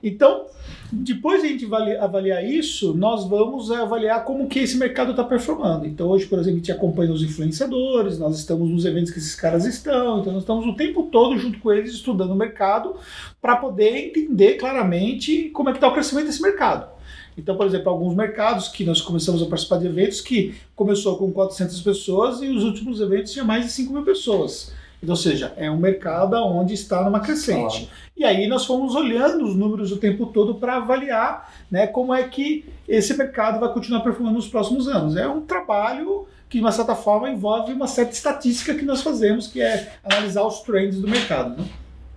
Então, 0.00 0.46
depois 0.92 1.42
de 1.42 1.48
a 1.48 1.50
gente 1.50 1.68
avaliar 1.98 2.44
isso, 2.44 2.94
nós 2.94 3.28
vamos 3.28 3.72
avaliar 3.72 4.24
como 4.24 4.46
que 4.46 4.60
esse 4.60 4.76
mercado 4.76 5.10
está 5.10 5.24
performando. 5.24 5.84
Então, 5.84 6.06
hoje, 6.06 6.26
por 6.26 6.38
exemplo, 6.38 6.58
a 6.58 6.60
gente 6.60 6.70
acompanha 6.70 7.12
os 7.12 7.24
influenciadores, 7.24 8.20
nós 8.20 8.38
estamos 8.38 8.70
nos 8.70 8.84
eventos 8.84 9.10
que 9.10 9.18
esses 9.18 9.34
caras 9.34 9.66
estão, 9.66 10.20
então 10.20 10.32
nós 10.32 10.42
estamos 10.42 10.64
o 10.64 10.76
tempo 10.76 11.08
todo 11.10 11.36
junto 11.36 11.58
com 11.58 11.72
eles 11.72 11.90
estudando 11.90 12.30
o 12.30 12.36
mercado 12.36 12.94
para 13.42 13.56
poder 13.56 14.10
entender 14.10 14.54
claramente 14.58 15.50
como 15.50 15.70
é 15.70 15.72
que 15.72 15.78
está 15.78 15.88
o 15.88 15.92
crescimento 15.92 16.26
desse 16.26 16.40
mercado. 16.40 16.99
Então, 17.36 17.56
por 17.56 17.66
exemplo, 17.66 17.90
alguns 17.90 18.14
mercados 18.14 18.68
que 18.68 18.84
nós 18.84 19.00
começamos 19.00 19.42
a 19.42 19.46
participar 19.46 19.78
de 19.78 19.86
eventos 19.86 20.20
que 20.20 20.54
começou 20.74 21.16
com 21.16 21.30
400 21.32 21.80
pessoas 21.80 22.42
e 22.42 22.48
os 22.48 22.64
últimos 22.64 23.00
eventos 23.00 23.32
tinha 23.32 23.44
mais 23.44 23.64
de 23.64 23.72
5 23.72 23.92
mil 23.92 24.02
pessoas. 24.02 24.72
Então, 25.02 25.14
ou 25.14 25.16
seja, 25.16 25.52
é 25.56 25.70
um 25.70 25.78
mercado 25.78 26.34
onde 26.36 26.74
está 26.74 27.02
numa 27.02 27.20
crescente. 27.20 27.90
E 28.14 28.22
aí 28.22 28.46
nós 28.46 28.66
fomos 28.66 28.94
olhando 28.94 29.44
os 29.44 29.56
números 29.56 29.90
o 29.90 29.96
tempo 29.96 30.26
todo 30.26 30.56
para 30.56 30.76
avaliar 30.76 31.54
né, 31.70 31.86
como 31.86 32.12
é 32.12 32.22
que 32.24 32.66
esse 32.86 33.16
mercado 33.16 33.58
vai 33.58 33.72
continuar 33.72 34.00
performando 34.00 34.36
nos 34.36 34.48
próximos 34.48 34.88
anos. 34.88 35.16
É 35.16 35.26
um 35.26 35.40
trabalho 35.40 36.26
que, 36.50 36.58
de 36.58 36.64
uma 36.64 36.72
certa 36.72 36.94
forma, 36.94 37.30
envolve 37.30 37.72
uma 37.72 37.86
certa 37.86 38.12
estatística 38.12 38.74
que 38.74 38.84
nós 38.84 39.00
fazemos, 39.00 39.46
que 39.46 39.62
é 39.62 39.94
analisar 40.04 40.44
os 40.44 40.60
trends 40.60 41.00
do 41.00 41.08
mercado. 41.08 41.58
Né? 41.58 41.66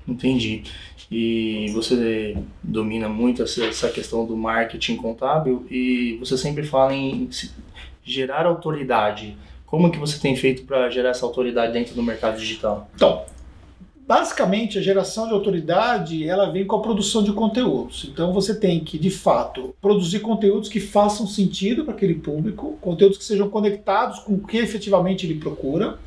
Entendi. 0.07 0.63
E 1.09 1.69
você 1.73 2.37
domina 2.61 3.07
muito 3.07 3.43
essa 3.43 3.89
questão 3.89 4.25
do 4.25 4.35
marketing 4.35 4.97
contábil 4.97 5.65
e 5.69 6.17
você 6.19 6.37
sempre 6.37 6.63
fala 6.63 6.93
em 6.93 7.29
gerar 8.03 8.45
autoridade. 8.45 9.37
Como 9.65 9.91
que 9.91 9.97
você 9.97 10.19
tem 10.19 10.35
feito 10.35 10.63
para 10.65 10.89
gerar 10.89 11.09
essa 11.09 11.25
autoridade 11.25 11.73
dentro 11.73 11.95
do 11.95 12.03
mercado 12.03 12.37
digital? 12.37 12.89
Então, 12.95 13.23
basicamente 14.05 14.77
a 14.77 14.81
geração 14.81 15.27
de 15.27 15.33
autoridade 15.33 16.27
ela 16.27 16.51
vem 16.51 16.65
com 16.65 16.75
a 16.75 16.81
produção 16.81 17.23
de 17.23 17.31
conteúdos. 17.31 18.09
Então 18.11 18.33
você 18.33 18.59
tem 18.59 18.79
que, 18.81 18.97
de 18.97 19.09
fato, 19.09 19.73
produzir 19.81 20.19
conteúdos 20.19 20.67
que 20.67 20.79
façam 20.79 21.25
sentido 21.25 21.85
para 21.85 21.93
aquele 21.93 22.15
público, 22.15 22.77
conteúdos 22.81 23.17
que 23.17 23.23
sejam 23.23 23.49
conectados 23.49 24.19
com 24.19 24.33
o 24.33 24.45
que 24.45 24.57
efetivamente 24.57 25.25
ele 25.25 25.39
procura 25.39 25.97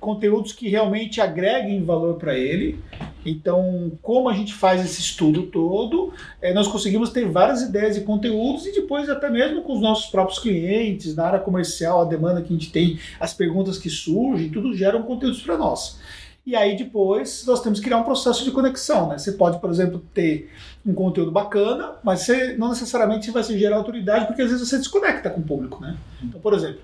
conteúdos 0.00 0.52
que 0.52 0.68
realmente 0.68 1.18
agreguem 1.18 1.82
valor 1.82 2.16
para 2.16 2.36
ele. 2.38 2.78
Então, 3.24 3.92
como 4.02 4.28
a 4.28 4.34
gente 4.34 4.52
faz 4.52 4.84
esse 4.84 5.00
estudo 5.00 5.44
todo, 5.44 6.12
é, 6.42 6.52
nós 6.52 6.68
conseguimos 6.68 7.10
ter 7.10 7.26
várias 7.28 7.62
ideias 7.62 7.94
de 7.94 8.02
conteúdos 8.02 8.66
e 8.66 8.72
depois 8.72 9.08
até 9.08 9.30
mesmo 9.30 9.62
com 9.62 9.74
os 9.74 9.80
nossos 9.80 10.10
próprios 10.10 10.38
clientes, 10.38 11.16
na 11.16 11.26
área 11.26 11.38
comercial, 11.38 12.02
a 12.02 12.04
demanda 12.04 12.42
que 12.42 12.52
a 12.52 12.56
gente 12.56 12.70
tem, 12.70 12.98
as 13.18 13.32
perguntas 13.32 13.78
que 13.78 13.88
surgem, 13.88 14.50
tudo 14.50 14.74
geram 14.74 15.02
conteúdos 15.02 15.40
para 15.40 15.56
nós. 15.56 15.98
E 16.46 16.54
aí 16.54 16.76
depois 16.76 17.44
nós 17.46 17.62
temos 17.62 17.78
que 17.78 17.86
criar 17.86 17.96
um 17.96 18.04
processo 18.04 18.44
de 18.44 18.50
conexão. 18.50 19.08
Né? 19.08 19.16
Você 19.16 19.32
pode, 19.32 19.58
por 19.60 19.70
exemplo, 19.70 20.04
ter 20.12 20.50
um 20.84 20.92
conteúdo 20.92 21.30
bacana, 21.30 21.92
mas 22.02 22.20
você 22.20 22.54
não 22.58 22.68
necessariamente 22.68 23.30
vai 23.30 23.42
se 23.42 23.58
gerar 23.58 23.76
autoridade, 23.76 24.26
porque 24.26 24.42
às 24.42 24.50
vezes 24.50 24.68
você 24.68 24.76
desconecta 24.76 25.30
com 25.30 25.40
o 25.40 25.44
público. 25.44 25.80
Né? 25.80 25.96
Então, 26.22 26.38
por 26.38 26.52
exemplo, 26.52 26.80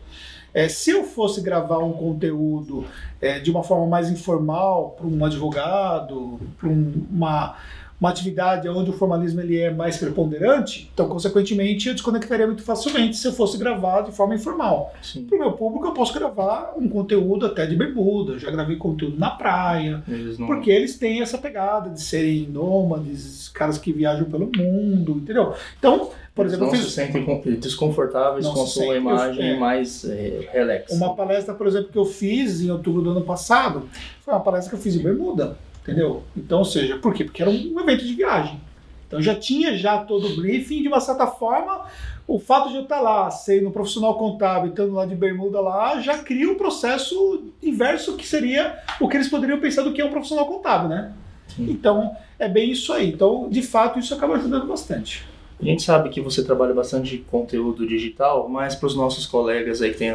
é, 0.52 0.68
se 0.68 0.90
eu 0.90 1.04
fosse 1.04 1.40
gravar 1.40 1.78
um 1.78 1.92
conteúdo 1.92 2.84
é, 3.20 3.38
de 3.38 3.50
uma 3.50 3.62
forma 3.62 3.86
mais 3.86 4.10
informal 4.10 4.96
para 4.98 5.06
um 5.06 5.24
advogado, 5.24 6.40
para 6.58 6.68
um, 6.68 7.06
uma, 7.10 7.56
uma 8.00 8.08
atividade 8.08 8.66
onde 8.68 8.90
o 8.90 8.94
formalismo 8.94 9.40
ele 9.40 9.60
é 9.60 9.70
mais 9.70 9.98
preponderante, 9.98 10.90
então, 10.92 11.06
consequentemente, 11.08 11.88
eu 11.88 11.94
desconectaria 11.94 12.46
muito 12.46 12.62
facilmente 12.62 13.16
se 13.16 13.28
eu 13.28 13.32
fosse 13.32 13.58
gravar 13.58 14.02
de 14.02 14.12
forma 14.12 14.34
informal. 14.34 14.94
Para 15.28 15.36
o 15.36 15.38
meu 15.38 15.52
público, 15.52 15.86
eu 15.86 15.92
posso 15.92 16.14
gravar 16.14 16.72
um 16.76 16.88
conteúdo 16.88 17.44
até 17.44 17.66
de 17.66 17.76
bermuda, 17.76 18.32
eu 18.32 18.38
já 18.38 18.50
gravei 18.50 18.76
conteúdo 18.76 19.18
na 19.18 19.30
praia, 19.30 20.02
eles 20.08 20.38
não... 20.38 20.46
porque 20.46 20.70
eles 20.70 20.98
têm 20.98 21.20
essa 21.20 21.36
pegada 21.36 21.90
de 21.90 22.00
serem 22.00 22.48
nômades, 22.48 23.50
caras 23.50 23.76
que 23.76 23.92
viajam 23.92 24.24
pelo 24.30 24.50
mundo, 24.56 25.12
entendeu? 25.12 25.54
Então, 25.78 26.10
por 26.40 26.46
exemplo, 26.46 26.66
não 26.66 26.72
fiz... 26.72 26.84
se 26.84 26.90
sentem 26.90 27.56
desconfortáveis 27.58 28.44
não 28.44 28.54
com 28.54 28.62
a 28.62 28.66
sua 28.66 28.96
imagem 28.96 29.50
eu, 29.50 29.56
é, 29.56 29.58
mais 29.58 30.04
é, 30.04 30.48
relax. 30.52 30.92
Uma 30.92 31.14
palestra, 31.14 31.54
por 31.54 31.66
exemplo, 31.66 31.88
que 31.92 31.98
eu 31.98 32.04
fiz 32.04 32.60
em 32.60 32.70
outubro 32.70 33.02
do 33.02 33.10
ano 33.10 33.22
passado, 33.22 33.88
foi 34.24 34.34
uma 34.34 34.40
palestra 34.40 34.70
que 34.70 34.76
eu 34.76 34.80
fiz 34.80 34.96
em 34.96 35.02
Bermuda, 35.02 35.58
entendeu? 35.82 36.22
Então, 36.36 36.60
ou 36.60 36.64
seja, 36.64 36.96
por 36.98 37.12
quê? 37.14 37.24
Porque 37.24 37.42
era 37.42 37.50
um 37.50 37.80
evento 37.80 38.04
de 38.04 38.14
viagem. 38.14 38.60
Então 39.06 39.20
já 39.20 39.34
tinha 39.34 39.76
já 39.76 39.98
todo 39.98 40.28
o 40.28 40.36
briefing, 40.36 40.82
de 40.82 40.88
uma 40.88 41.00
certa 41.00 41.26
forma, 41.26 41.84
o 42.28 42.38
fato 42.38 42.68
de 42.68 42.76
eu 42.76 42.82
estar 42.82 43.00
lá, 43.00 43.28
sendo 43.28 43.70
profissional 43.72 44.16
contábil, 44.16 44.70
estando 44.70 44.94
lá 44.94 45.04
de 45.04 45.16
bermuda 45.16 45.60
lá, 45.60 46.00
já 46.00 46.18
cria 46.18 46.48
um 46.48 46.54
processo 46.54 47.42
inverso 47.60 48.16
que 48.16 48.24
seria 48.24 48.78
o 49.00 49.08
que 49.08 49.16
eles 49.16 49.28
poderiam 49.28 49.58
pensar 49.58 49.82
do 49.82 49.92
que 49.92 50.00
é 50.00 50.04
um 50.04 50.12
profissional 50.12 50.46
contábil, 50.46 50.88
né? 50.88 51.12
Sim. 51.48 51.68
Então, 51.68 52.14
é 52.38 52.48
bem 52.48 52.70
isso 52.70 52.92
aí. 52.92 53.08
Então, 53.10 53.48
de 53.50 53.62
fato, 53.62 53.98
isso 53.98 54.14
acaba 54.14 54.36
ajudando 54.36 54.68
bastante. 54.68 55.28
A 55.60 55.64
gente 55.64 55.82
sabe 55.82 56.08
que 56.08 56.22
você 56.22 56.42
trabalha 56.42 56.72
bastante 56.72 57.18
conteúdo 57.30 57.86
digital, 57.86 58.48
mas 58.48 58.74
para 58.74 58.86
os 58.86 58.96
nossos 58.96 59.26
colegas 59.26 59.82
aí 59.82 59.92
que 59.92 59.98
tem, 59.98 60.10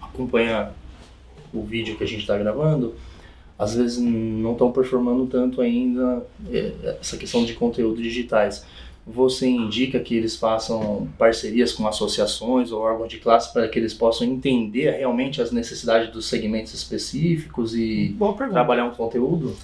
acompanham 0.00 0.70
o 1.54 1.62
vídeo 1.62 1.96
que 1.96 2.02
a 2.02 2.06
gente 2.06 2.20
está 2.20 2.36
gravando, 2.36 2.94
às 3.56 3.74
vezes 3.76 3.98
não 3.98 4.52
estão 4.52 4.72
performando 4.72 5.26
tanto 5.26 5.60
ainda 5.60 6.26
é, 6.50 6.72
essa 7.00 7.16
questão 7.16 7.44
de 7.44 7.54
conteúdo 7.54 8.02
digitais. 8.02 8.66
Você 9.06 9.48
indica 9.48 10.00
que 10.00 10.16
eles 10.16 10.36
façam 10.36 11.08
parcerias 11.16 11.72
com 11.72 11.86
associações 11.86 12.72
ou 12.72 12.80
órgãos 12.80 13.08
de 13.08 13.18
classe 13.18 13.52
para 13.52 13.66
que 13.68 13.78
eles 13.78 13.94
possam 13.94 14.26
entender 14.26 14.90
realmente 14.90 15.40
as 15.40 15.50
necessidades 15.50 16.12
dos 16.12 16.26
segmentos 16.26 16.74
específicos 16.74 17.74
e 17.74 18.14
trabalhar 18.36 18.84
um 18.84 18.90
conteúdo? 18.90 19.56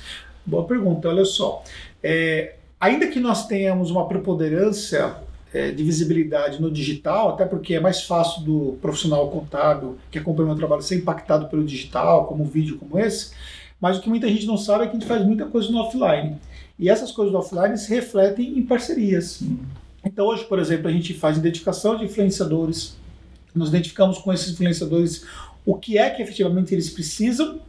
Boa 0.46 0.64
pergunta, 0.64 1.08
olha 1.08 1.24
só. 1.24 1.62
É, 2.02 2.54
ainda 2.84 3.06
que 3.06 3.18
nós 3.18 3.46
tenhamos 3.46 3.90
uma 3.90 4.06
preponderância 4.06 5.16
é, 5.54 5.70
de 5.70 5.82
visibilidade 5.82 6.60
no 6.60 6.70
digital, 6.70 7.30
até 7.30 7.46
porque 7.46 7.74
é 7.74 7.80
mais 7.80 8.02
fácil 8.02 8.42
do 8.42 8.78
profissional 8.82 9.30
contábil 9.30 9.96
que 10.10 10.18
acompanha 10.18 10.44
o 10.44 10.48
meu 10.48 10.58
trabalho 10.58 10.82
ser 10.82 10.96
impactado 10.96 11.46
pelo 11.48 11.64
digital, 11.64 12.26
como 12.26 12.44
um 12.44 12.46
vídeo 12.46 12.76
como 12.76 12.98
esse, 12.98 13.32
mas 13.80 13.96
o 13.96 14.02
que 14.02 14.08
muita 14.10 14.28
gente 14.28 14.46
não 14.46 14.58
sabe 14.58 14.84
é 14.84 14.86
que 14.86 14.96
a 14.96 14.98
gente 14.98 15.08
faz 15.08 15.24
muita 15.24 15.46
coisa 15.46 15.70
no 15.70 15.78
offline. 15.78 16.36
E 16.78 16.90
essas 16.90 17.10
coisas 17.10 17.32
no 17.32 17.38
offline 17.38 17.78
se 17.78 17.88
refletem 17.88 18.58
em 18.58 18.62
parcerias. 18.62 19.42
Então 20.04 20.26
hoje, 20.26 20.44
por 20.44 20.58
exemplo, 20.58 20.88
a 20.88 20.92
gente 20.92 21.14
faz 21.14 21.38
identificação 21.38 21.96
de 21.96 22.04
influenciadores, 22.04 22.96
nós 23.54 23.70
identificamos 23.70 24.18
com 24.18 24.30
esses 24.30 24.52
influenciadores 24.52 25.24
o 25.64 25.76
que 25.76 25.96
é 25.96 26.10
que 26.10 26.20
efetivamente 26.20 26.74
eles 26.74 26.90
precisam 26.90 27.60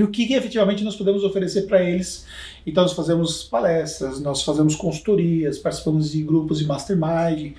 e 0.00 0.02
o 0.02 0.08
que, 0.08 0.32
efetivamente 0.32 0.82
nós 0.82 0.96
podemos 0.96 1.22
oferecer 1.22 1.66
para 1.66 1.82
eles. 1.82 2.26
Então, 2.66 2.82
nós 2.82 2.92
fazemos 2.92 3.44
palestras, 3.44 4.20
nós 4.20 4.42
fazemos 4.42 4.74
consultorias, 4.74 5.58
participamos 5.58 6.12
de 6.12 6.22
grupos 6.22 6.58
de 6.58 6.66
mastermind, 6.66 7.52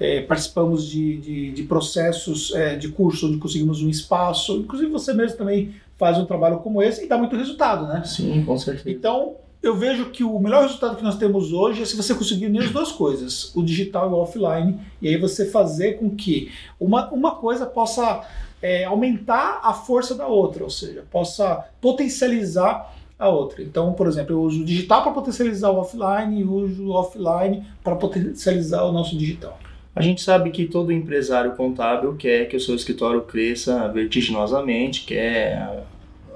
é, 0.00 0.22
participamos 0.22 0.88
de, 0.88 1.16
de, 1.18 1.50
de 1.52 1.62
processos 1.62 2.52
é, 2.54 2.74
de 2.74 2.88
curso 2.88 3.28
onde 3.28 3.38
conseguimos 3.38 3.80
um 3.80 3.88
espaço. 3.88 4.56
Inclusive, 4.56 4.90
você 4.90 5.14
mesmo 5.14 5.38
também 5.38 5.74
faz 5.96 6.18
um 6.18 6.24
trabalho 6.24 6.58
como 6.58 6.82
esse 6.82 7.04
e 7.04 7.08
dá 7.08 7.16
muito 7.16 7.36
resultado, 7.36 7.86
né? 7.86 8.02
Sim, 8.04 8.44
com 8.44 8.58
certeza. 8.58 8.90
Então, 8.90 9.36
eu 9.62 9.76
vejo 9.76 10.10
que 10.10 10.24
o 10.24 10.38
melhor 10.40 10.62
resultado 10.62 10.96
que 10.96 11.02
nós 11.02 11.16
temos 11.16 11.52
hoje 11.52 11.82
é 11.82 11.86
se 11.86 11.96
você 11.96 12.12
conseguir 12.14 12.46
unir 12.46 12.64
as 12.64 12.70
duas 12.70 12.90
coisas, 12.90 13.54
o 13.54 13.62
digital 13.62 14.10
e 14.10 14.12
o 14.12 14.16
offline, 14.16 14.80
e 15.00 15.08
aí 15.08 15.16
você 15.16 15.46
fazer 15.46 15.94
com 15.94 16.10
que 16.10 16.50
uma, 16.78 17.08
uma 17.10 17.36
coisa 17.36 17.64
possa 17.64 18.26
é, 18.64 18.84
aumentar 18.84 19.60
a 19.62 19.74
força 19.74 20.14
da 20.14 20.26
outra, 20.26 20.64
ou 20.64 20.70
seja, 20.70 21.04
possa 21.10 21.66
potencializar 21.82 22.96
a 23.18 23.28
outra. 23.28 23.62
Então, 23.62 23.92
por 23.92 24.06
exemplo, 24.06 24.32
eu 24.32 24.40
uso 24.40 24.62
o 24.62 24.64
digital 24.64 25.02
para 25.02 25.12
potencializar 25.12 25.68
o 25.68 25.76
offline 25.76 26.40
e 26.40 26.44
uso 26.44 26.86
o 26.86 26.92
offline 26.92 27.62
para 27.82 27.94
potencializar 27.94 28.84
o 28.84 28.90
nosso 28.90 29.18
digital. 29.18 29.60
A 29.94 30.00
gente 30.00 30.22
sabe 30.22 30.50
que 30.50 30.64
todo 30.64 30.90
empresário 30.90 31.52
contábil 31.56 32.16
quer 32.16 32.46
que 32.46 32.56
o 32.56 32.60
seu 32.60 32.74
escritório 32.74 33.20
cresça 33.20 33.86
vertiginosamente, 33.88 35.04
quer 35.04 35.84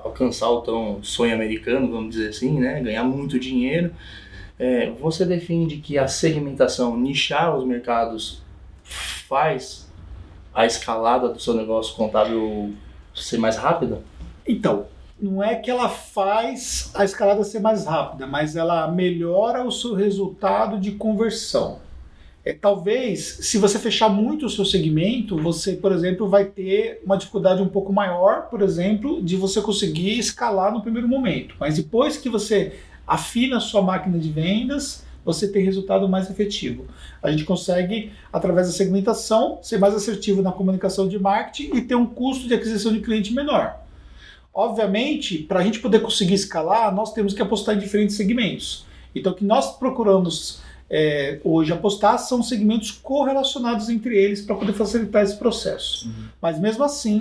alcançar 0.05 0.51
o 0.51 0.61
tão 0.61 1.03
sonho 1.03 1.33
americano, 1.33 1.91
vamos 1.91 2.11
dizer 2.11 2.29
assim, 2.29 2.61
né? 2.61 2.79
ganhar 2.83 3.05
muito 3.05 3.41
dinheiro. 3.41 3.91
É, 4.59 4.91
você 5.01 5.25
defende 5.25 5.79
que 5.79 5.97
a 5.97 6.07
segmentação, 6.07 6.95
nichar 6.95 7.57
os 7.57 7.65
mercados, 7.65 8.43
faz 8.83 9.88
a 10.59 10.67
escalada 10.67 11.29
do 11.29 11.41
seu 11.41 11.55
negócio 11.55 11.95
contábil 11.95 12.75
ser 13.15 13.39
mais 13.39 13.57
rápida? 13.57 14.03
Então, 14.45 14.87
não 15.21 15.41
é 15.41 15.55
que 15.55 15.71
ela 15.71 15.89
faz 15.89 16.91
a 16.95 17.05
escalada 17.05 17.45
ser 17.45 17.61
mais 17.61 17.87
rápida, 17.87 18.27
mas 18.27 18.57
ela 18.57 18.89
melhora 18.91 19.65
o 19.65 19.71
seu 19.71 19.95
resultado 19.95 20.77
de 20.81 20.91
conversão. 20.91 21.79
É, 22.45 22.53
talvez, 22.53 23.39
se 23.43 23.57
você 23.57 23.79
fechar 23.79 24.09
muito 24.09 24.47
o 24.47 24.51
seu 24.51 24.65
segmento, 24.65 25.41
você, 25.41 25.75
por 25.75 25.93
exemplo, 25.93 26.29
vai 26.29 26.47
ter 26.47 27.03
uma 27.05 27.17
dificuldade 27.17 27.63
um 27.63 27.69
pouco 27.69 27.93
maior, 27.93 28.49
por 28.49 28.61
exemplo, 28.61 29.23
de 29.23 29.37
você 29.37 29.63
conseguir 29.63 30.19
escalar 30.19 30.73
no 30.73 30.83
primeiro 30.83 31.07
momento. 31.07 31.55
Mas 31.61 31.77
depois 31.77 32.17
que 32.17 32.29
você 32.29 32.73
afina 33.07 33.59
a 33.59 33.61
sua 33.61 33.81
máquina 33.81 34.19
de 34.19 34.31
vendas, 34.33 35.05
você 35.25 35.49
tem 35.49 35.65
resultado 35.65 36.09
mais 36.09 36.31
efetivo. 36.31 36.87
A 37.23 37.31
gente 37.31 37.45
consegue, 37.45 38.13
através 38.33 38.67
da 38.67 38.73
segmentação, 38.73 39.59
ser 39.63 39.79
mais 39.79 39.95
assertivo 39.95 40.43
na 40.43 40.53
comunicação 40.53 41.09
de 41.09 41.19
marketing 41.19 41.77
e 41.77 41.83
ter 41.83 41.95
um 41.95 42.07
custo 42.07 42.49
de 42.49 42.55
aquisição 42.55 42.93
de 42.93 43.01
cliente 43.01 43.35
menor. 43.35 43.79
Obviamente, 44.55 45.39
para 45.39 45.61
a 45.61 45.63
gente 45.63 45.81
poder 45.81 46.01
conseguir 46.01 46.35
escalar, 46.35 46.95
nós 46.95 47.13
temos 47.13 47.35
que 47.35 47.43
apostar 47.43 47.77
em 47.77 47.79
diferentes 47.79 48.17
segmentos. 48.17 48.87
Então, 49.15 49.33
o 49.33 49.35
que 49.35 49.45
nós 49.45 49.79
procuramos 49.79 50.61
é, 50.91 51.39
hoje 51.45 51.73
apostar 51.73 52.19
são 52.19 52.43
segmentos 52.43 52.91
correlacionados 52.91 53.89
entre 53.89 54.17
eles 54.17 54.41
para 54.41 54.57
poder 54.57 54.73
facilitar 54.73 55.23
esse 55.23 55.37
processo. 55.37 56.07
Uhum. 56.07 56.29
Mas 56.41 56.59
mesmo 56.59 56.83
assim, 56.83 57.19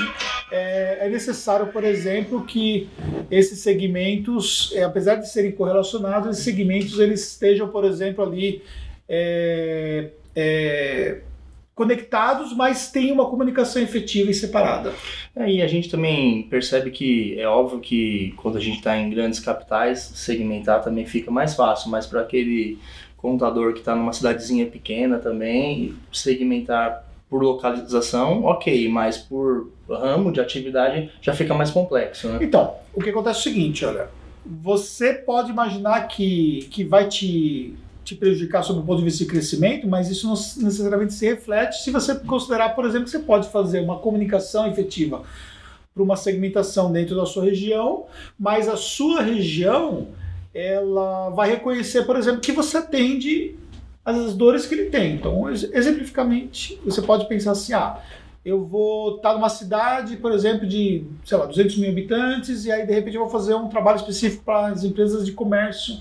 é, 0.52 1.06
é, 1.06 1.10
necessário, 1.10 1.68
por 1.68 1.84
exemplo, 1.84 2.46
que 2.46 2.88
esses 3.30 3.60
segmentos, 3.60 4.72
é, 4.74 4.84
apesar 4.84 5.16
de 5.16 5.30
serem 5.30 5.52
correlacionados, 5.52 6.30
esses 6.30 6.44
segmentos 6.44 7.00
eles 7.00 7.32
estejam, 7.32 7.68
por 7.68 7.84
exemplo, 7.84 8.24
ali 8.24 8.62
é, 9.10 10.12
é, 10.34 11.22
conectados, 11.76 12.56
mas 12.56 12.90
tem 12.90 13.12
uma 13.12 13.30
comunicação 13.30 13.82
efetiva 13.82 14.32
e 14.32 14.34
separada. 14.34 14.94
É, 15.36 15.52
e 15.52 15.62
a 15.62 15.68
gente 15.68 15.90
também 15.90 16.44
percebe 16.44 16.90
que 16.90 17.40
é 17.40 17.48
óbvio 17.48 17.80
que 17.82 18.34
quando 18.38 18.58
a 18.58 18.62
gente 18.62 18.78
está 18.78 18.98
em 18.98 19.10
grandes 19.10 19.40
capitais, 19.40 20.00
segmentar 20.16 20.82
também 20.82 21.06
fica 21.06 21.30
mais 21.30 21.54
fácil, 21.54 21.92
mas 21.92 22.08
para 22.08 22.22
aquele 22.22 22.80
contador 23.18 23.74
que 23.74 23.80
está 23.80 23.96
numa 23.96 24.14
cidadezinha 24.14 24.66
pequena 24.68 25.18
também, 25.18 25.96
segmentar 26.14 27.06
por 27.30 27.44
localização, 27.44 28.46
ok, 28.46 28.88
mas 28.88 29.18
por 29.18 29.70
ramo 29.90 30.32
de 30.32 30.40
atividade 30.40 31.12
já 31.22 31.34
fica 31.34 31.54
mais 31.54 31.72
complexo, 31.72 32.30
né? 32.30 32.40
Então, 32.42 32.76
o 32.94 33.02
que 33.02 33.10
acontece 33.10 33.40
é 33.40 33.42
o 33.42 33.44
seguinte, 33.44 33.86
olha, 33.86 34.08
você 34.46 35.14
pode 35.14 35.52
imaginar 35.52 36.08
que, 36.08 36.68
que 36.72 36.86
vai 36.86 37.08
te, 37.08 37.76
te 38.06 38.16
prejudicar 38.16 38.64
sob 38.64 38.80
o 38.80 38.84
ponto 38.84 39.00
de 39.00 39.04
vista 39.04 39.24
de 39.26 39.30
crescimento, 39.30 39.88
mas 39.88 40.10
isso 40.10 40.26
não 40.26 40.36
necessariamente 40.64 41.14
se 41.14 41.26
reflete 41.26 41.84
se 41.84 41.92
você 41.92 42.16
considerar, 42.16 42.70
por 42.70 42.86
exemplo, 42.86 43.06
que 43.06 43.12
você 43.12 43.20
pode 43.20 43.50
fazer 43.50 43.82
uma 43.82 44.00
comunicação 44.00 44.66
efetiva 44.68 45.24
para 45.94 46.04
uma 46.04 46.16
segmentação 46.16 46.92
dentro 46.92 47.16
da 47.16 47.26
sua 47.26 47.44
região, 47.44 48.06
mas 48.40 48.70
a 48.70 48.78
sua 48.78 49.22
região 49.22 50.08
ela 50.58 51.30
vai 51.30 51.52
reconhecer, 51.52 52.04
por 52.04 52.16
exemplo, 52.16 52.42
que 52.42 52.52
você 52.52 52.78
atende 52.78 53.56
as 54.04 54.34
dores 54.34 54.66
que 54.66 54.74
ele 54.74 54.90
tem. 54.90 55.14
Então, 55.14 55.48
exemplificamente, 55.50 56.82
você 56.84 57.00
pode 57.00 57.28
pensar 57.28 57.52
assim, 57.52 57.74
ah, 57.74 58.00
eu 58.44 58.66
vou 58.66 59.18
estar 59.18 59.34
numa 59.34 59.50
cidade, 59.50 60.18
por 60.18 60.32
exemplo, 60.32 60.66
de, 60.66 61.06
sei 61.24 61.38
lá, 61.38 61.46
200 61.46 61.78
mil 61.78 61.92
habitantes, 61.92 62.66
e 62.66 62.72
aí, 62.72 62.88
de 62.88 62.94
repente, 62.94 63.16
eu 63.16 63.22
vou 63.22 63.30
fazer 63.30 63.54
um 63.54 63.68
trabalho 63.68 63.98
específico 63.98 64.44
para 64.44 64.68
as 64.70 64.84
empresas 64.84 65.26
de 65.26 65.34
comércio 65.34 66.00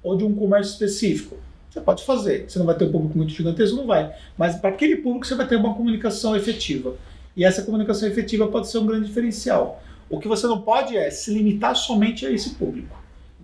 ou 0.00 0.16
de 0.16 0.22
um 0.22 0.32
comércio 0.32 0.72
específico. 0.74 1.36
Você 1.68 1.80
pode 1.80 2.04
fazer. 2.04 2.48
Você 2.48 2.58
não 2.58 2.66
vai 2.66 2.76
ter 2.76 2.84
um 2.84 2.92
público 2.92 3.16
muito 3.16 3.32
gigantesco, 3.32 3.76
não 3.76 3.86
vai. 3.86 4.14
Mas 4.36 4.54
para 4.54 4.70
aquele 4.70 4.96
público 4.96 5.26
você 5.26 5.34
vai 5.34 5.46
ter 5.46 5.56
uma 5.56 5.74
comunicação 5.74 6.36
efetiva. 6.36 6.94
E 7.36 7.44
essa 7.44 7.62
comunicação 7.62 8.08
efetiva 8.08 8.46
pode 8.46 8.68
ser 8.68 8.78
um 8.78 8.86
grande 8.86 9.06
diferencial. 9.06 9.82
O 10.08 10.20
que 10.20 10.28
você 10.28 10.46
não 10.46 10.60
pode 10.60 10.96
é 10.96 11.10
se 11.10 11.32
limitar 11.32 11.74
somente 11.74 12.24
a 12.24 12.30
esse 12.30 12.50
público. 12.50 12.97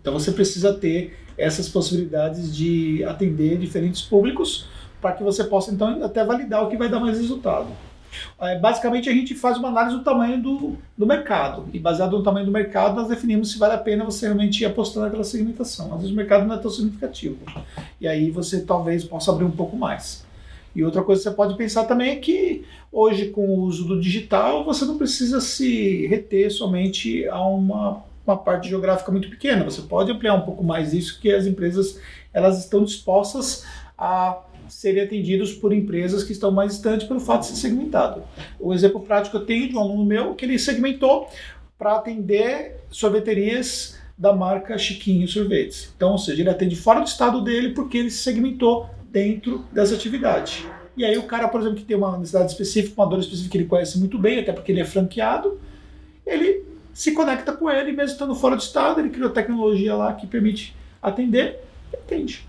Então 0.04 0.12
você 0.12 0.32
precisa 0.32 0.74
ter 0.74 1.16
essas 1.38 1.66
possibilidades 1.66 2.54
de 2.54 3.02
atender 3.04 3.56
diferentes 3.56 4.02
públicos 4.02 4.66
para 5.00 5.12
que 5.12 5.22
você 5.22 5.42
possa 5.42 5.72
então 5.72 6.04
até 6.04 6.22
validar 6.22 6.62
o 6.62 6.68
que 6.68 6.76
vai 6.76 6.90
dar 6.90 7.00
mais 7.00 7.16
resultado. 7.16 7.68
É, 8.38 8.58
basicamente 8.58 9.08
a 9.08 9.12
gente 9.14 9.34
faz 9.34 9.56
uma 9.56 9.68
análise 9.68 9.96
do 9.96 10.04
tamanho 10.04 10.42
do, 10.42 10.76
do 10.96 11.06
mercado 11.06 11.64
e 11.72 11.78
baseado 11.78 12.18
no 12.18 12.22
tamanho 12.22 12.44
do 12.44 12.52
mercado 12.52 12.94
nós 12.94 13.08
definimos 13.08 13.50
se 13.50 13.58
vale 13.58 13.72
a 13.72 13.78
pena 13.78 14.04
você 14.04 14.26
realmente 14.26 14.60
ir 14.60 14.66
apostando 14.66 15.06
naquela 15.06 15.24
segmentação. 15.24 15.94
Às 15.94 16.00
vezes 16.00 16.12
o 16.12 16.16
mercado 16.16 16.46
não 16.46 16.54
é 16.54 16.58
tão 16.58 16.70
significativo 16.70 17.38
e 17.98 18.06
aí 18.06 18.30
você 18.30 18.60
talvez 18.60 19.04
possa 19.04 19.32
abrir 19.32 19.46
um 19.46 19.50
pouco 19.50 19.74
mais. 19.74 20.22
E 20.76 20.84
outra 20.84 21.02
coisa 21.02 21.22
que 21.22 21.30
você 21.30 21.34
pode 21.34 21.56
pensar 21.56 21.84
também 21.84 22.10
é 22.10 22.16
que 22.16 22.66
hoje 22.92 23.30
com 23.30 23.46
o 23.46 23.60
uso 23.62 23.84
do 23.84 23.98
digital 23.98 24.66
você 24.66 24.84
não 24.84 24.98
precisa 24.98 25.40
se 25.40 26.06
reter 26.08 26.52
somente 26.52 27.26
a 27.26 27.40
uma 27.40 28.02
uma 28.26 28.36
parte 28.36 28.68
geográfica 28.68 29.12
muito 29.12 29.28
pequena. 29.28 29.64
Você 29.64 29.82
pode 29.82 30.10
ampliar 30.10 30.34
um 30.34 30.42
pouco 30.42 30.64
mais 30.64 30.92
isso, 30.92 31.20
que 31.20 31.32
as 31.32 31.46
empresas 31.46 32.00
elas 32.32 32.58
estão 32.58 32.84
dispostas 32.84 33.64
a 33.96 34.42
serem 34.68 35.02
atendidos 35.02 35.52
por 35.52 35.72
empresas 35.72 36.24
que 36.24 36.32
estão 36.32 36.50
mais 36.50 36.72
distantes 36.72 37.06
pelo 37.06 37.20
fato 37.20 37.42
de 37.42 37.48
ser 37.48 37.56
segmentado. 37.56 38.22
O 38.58 38.72
exemplo 38.72 39.00
prático 39.00 39.36
eu 39.36 39.44
tenho 39.44 39.68
de 39.68 39.76
um 39.76 39.78
aluno 39.78 40.04
meu 40.04 40.34
que 40.34 40.44
ele 40.44 40.58
segmentou 40.58 41.28
para 41.78 41.96
atender 41.96 42.76
sorveterias 42.90 43.98
da 44.16 44.32
marca 44.32 44.78
Chiquinho 44.78 45.26
Sorvetes. 45.28 45.92
Então, 45.96 46.12
ou 46.12 46.18
seja, 46.18 46.40
ele 46.40 46.50
atende 46.50 46.76
fora 46.76 47.00
do 47.00 47.06
estado 47.06 47.42
dele 47.42 47.70
porque 47.70 47.98
ele 47.98 48.10
se 48.10 48.18
segmentou 48.18 48.88
dentro 49.10 49.64
dessa 49.72 49.94
atividade. 49.94 50.66
E 50.96 51.04
aí 51.04 51.18
o 51.18 51.24
cara, 51.24 51.48
por 51.48 51.60
exemplo, 51.60 51.78
que 51.78 51.84
tem 51.84 51.96
uma 51.96 52.16
necessidade 52.16 52.52
específica, 52.52 53.00
uma 53.00 53.08
dor 53.08 53.18
específica 53.18 53.50
que 53.50 53.58
ele 53.58 53.66
conhece 53.66 53.98
muito 53.98 54.18
bem, 54.18 54.38
até 54.38 54.52
porque 54.52 54.70
ele 54.70 54.80
é 54.80 54.84
franqueado, 54.84 55.60
ele 56.24 56.64
se 56.94 57.12
conecta 57.12 57.52
com 57.52 57.68
ele, 57.68 57.92
mesmo 57.92 58.12
estando 58.12 58.34
fora 58.34 58.56
do 58.56 58.62
estado, 58.62 59.00
ele 59.00 59.10
criou 59.10 59.28
tecnologia 59.28 59.94
lá 59.96 60.12
que 60.12 60.26
permite 60.26 60.74
atender 61.02 61.60
e 61.92 61.96
atende. 61.96 62.46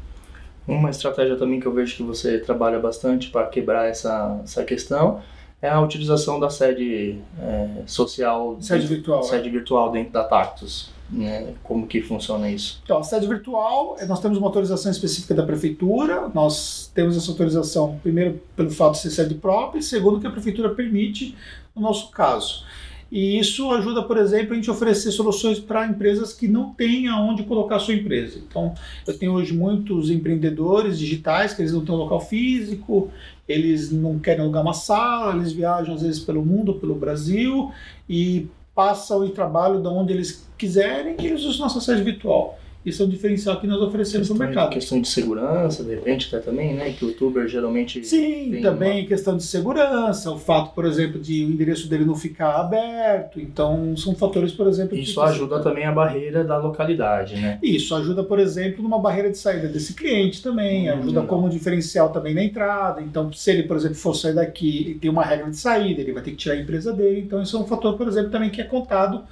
Uma 0.68 0.90
estratégia 0.90 1.36
também 1.36 1.60
que 1.60 1.66
eu 1.66 1.74
vejo 1.74 1.96
que 1.96 2.04
você 2.04 2.38
trabalha 2.38 2.80
bastante 2.80 3.30
para 3.30 3.48
quebrar 3.48 3.88
essa, 3.88 4.40
essa 4.44 4.64
questão 4.64 5.22
é 5.62 5.70
a 5.70 5.82
utilização 5.82 6.40
da 6.40 6.50
sede 6.50 7.20
é, 7.40 7.84
social, 7.88 8.58
sede 8.62 8.88
virtual, 8.88 9.24
sede 9.24 9.50
é. 9.50 9.52
virtual 9.52 9.92
dentro 9.92 10.14
da 10.14 10.24
Tactus. 10.24 10.94
Né? 11.10 11.54
Como 11.64 11.86
que 11.86 12.02
funciona 12.02 12.50
isso? 12.50 12.82
Então, 12.84 12.98
a 12.98 13.04
sede 13.04 13.28
virtual, 13.28 13.96
nós 14.08 14.20
temos 14.20 14.38
uma 14.38 14.48
autorização 14.48 14.92
específica 14.92 15.36
da 15.36 15.44
prefeitura, 15.44 16.30
nós 16.34 16.92
temos 16.94 17.16
essa 17.16 17.32
autorização, 17.32 18.00
primeiro, 18.02 18.42
pelo 18.56 18.72
fato 18.72 18.94
de 18.94 19.00
ser 19.00 19.12
sede 19.12 19.36
própria, 19.36 19.80
e 19.80 19.84
segundo, 19.84 20.20
que 20.20 20.28
a 20.28 20.32
prefeitura 20.32 20.70
permite, 20.70 21.36
no 21.76 21.82
nosso 21.84 22.10
caso. 22.10 22.64
E 23.12 23.38
isso 23.40 23.72
ajuda, 23.72 24.02
por 24.04 24.18
exemplo, 24.18 24.54
a 24.54 24.56
gente 24.56 24.70
oferecer 24.70 25.12
soluções 25.12 25.60
para 25.60 25.88
empresas 25.88 26.34
que 26.34 26.48
não 26.48 26.74
têm 26.74 27.08
aonde 27.08 27.44
colocar 27.44 27.76
a 27.76 27.80
sua 27.80 27.94
empresa. 27.94 28.40
Então, 28.40 28.74
eu 29.06 29.18
tenho 29.18 29.34
hoje 29.34 29.54
muitos 29.54 30.10
empreendedores 30.10 30.98
digitais 30.98 31.54
que 31.54 31.62
eles 31.62 31.72
não 31.72 31.86
têm 31.86 31.94
um 31.94 32.00
local 32.00 32.20
físico, 32.20 33.12
eles 33.48 33.92
não 33.92 34.18
querem 34.18 34.42
alugar 34.42 34.64
uma 34.64 34.74
sala, 34.74 35.36
eles 35.36 35.52
viajam 35.52 35.96
às 35.96 36.02
vezes 36.02 36.20
pelo 36.20 36.44
mundo, 36.44 36.74
pelo 36.74 36.96
Brasil 36.96 37.72
e 38.10 38.48
passam 38.74 39.26
e 39.26 39.30
trabalham 39.30 39.82
de 39.82 39.88
onde 39.88 40.12
eles 40.12 40.50
quiserem 40.58 41.16
e 41.20 41.28
eles 41.28 41.44
usam 41.44 41.68
nossa 41.68 41.80
sede 41.80 42.04
virtual. 42.04 42.60
Isso 42.86 43.02
é 43.02 43.06
um 43.06 43.10
diferencial 43.10 43.60
que 43.60 43.66
nós 43.66 43.82
oferecemos 43.82 44.30
no 44.30 44.36
mercado. 44.36 44.70
Questão 44.70 45.02
de 45.02 45.08
segurança, 45.08 45.84
de 45.84 45.96
repente, 45.96 46.28
até 46.28 46.46
também, 46.46 46.76
né? 46.76 46.92
Que 46.92 47.04
o 47.04 47.10
youtuber 47.10 47.48
geralmente. 47.48 48.06
Sim, 48.06 48.60
também 48.62 49.02
uma... 49.02 49.08
questão 49.08 49.36
de 49.36 49.44
segurança, 49.44 50.30
o 50.32 50.38
fato, 50.38 50.74
por 50.76 50.86
exemplo, 50.86 51.20
de 51.20 51.44
o 51.44 51.50
endereço 51.50 51.90
dele 51.90 52.06
não 52.06 52.16
ficar 52.16 52.60
aberto. 52.60 53.42
Então, 53.42 53.98
são 53.98 54.14
fatores, 54.14 54.52
por 54.52 54.68
exemplo. 54.68 54.96
Isso 54.96 55.20
ajuda 55.20 55.60
também 55.62 55.86
a 55.86 55.92
barreira 55.92 56.44
da 56.44 56.58
localidade, 56.58 57.36
né? 57.36 57.58
Isso 57.64 57.96
ajuda, 57.96 58.24
por 58.24 58.38
exemplo, 58.40 58.84
numa 58.84 59.00
barreira 59.00 59.32
de 59.32 59.38
saída 59.38 59.68
desse 59.68 59.96
cliente 59.96 60.44
também, 60.44 60.92
hum, 60.92 61.00
ajuda 61.00 61.24
como 61.24 61.50
diferencial 61.50 62.10
também 62.10 62.36
na 62.36 62.44
entrada. 62.44 63.02
Então, 63.02 63.34
se 63.34 63.50
ele, 63.50 63.64
por 63.64 63.78
exemplo, 63.78 63.96
for 63.96 64.14
sair 64.14 64.36
daqui 64.36 64.92
e 64.92 64.94
tem 64.94 65.10
uma 65.10 65.24
regra 65.24 65.50
de 65.50 65.58
saída, 65.58 66.02
ele 66.02 66.12
vai 66.12 66.22
ter 66.22 66.32
que 66.32 66.38
tirar 66.38 66.54
a 66.54 66.60
empresa 66.60 66.94
dele. 66.94 67.22
Então, 67.22 67.42
isso 67.42 67.58
é 67.58 67.60
um 67.60 67.66
fator, 67.66 67.98
por 67.98 68.08
exemplo, 68.08 68.30
também 68.30 68.52
que 68.52 68.62
é 68.62 68.64
contado 68.64 69.24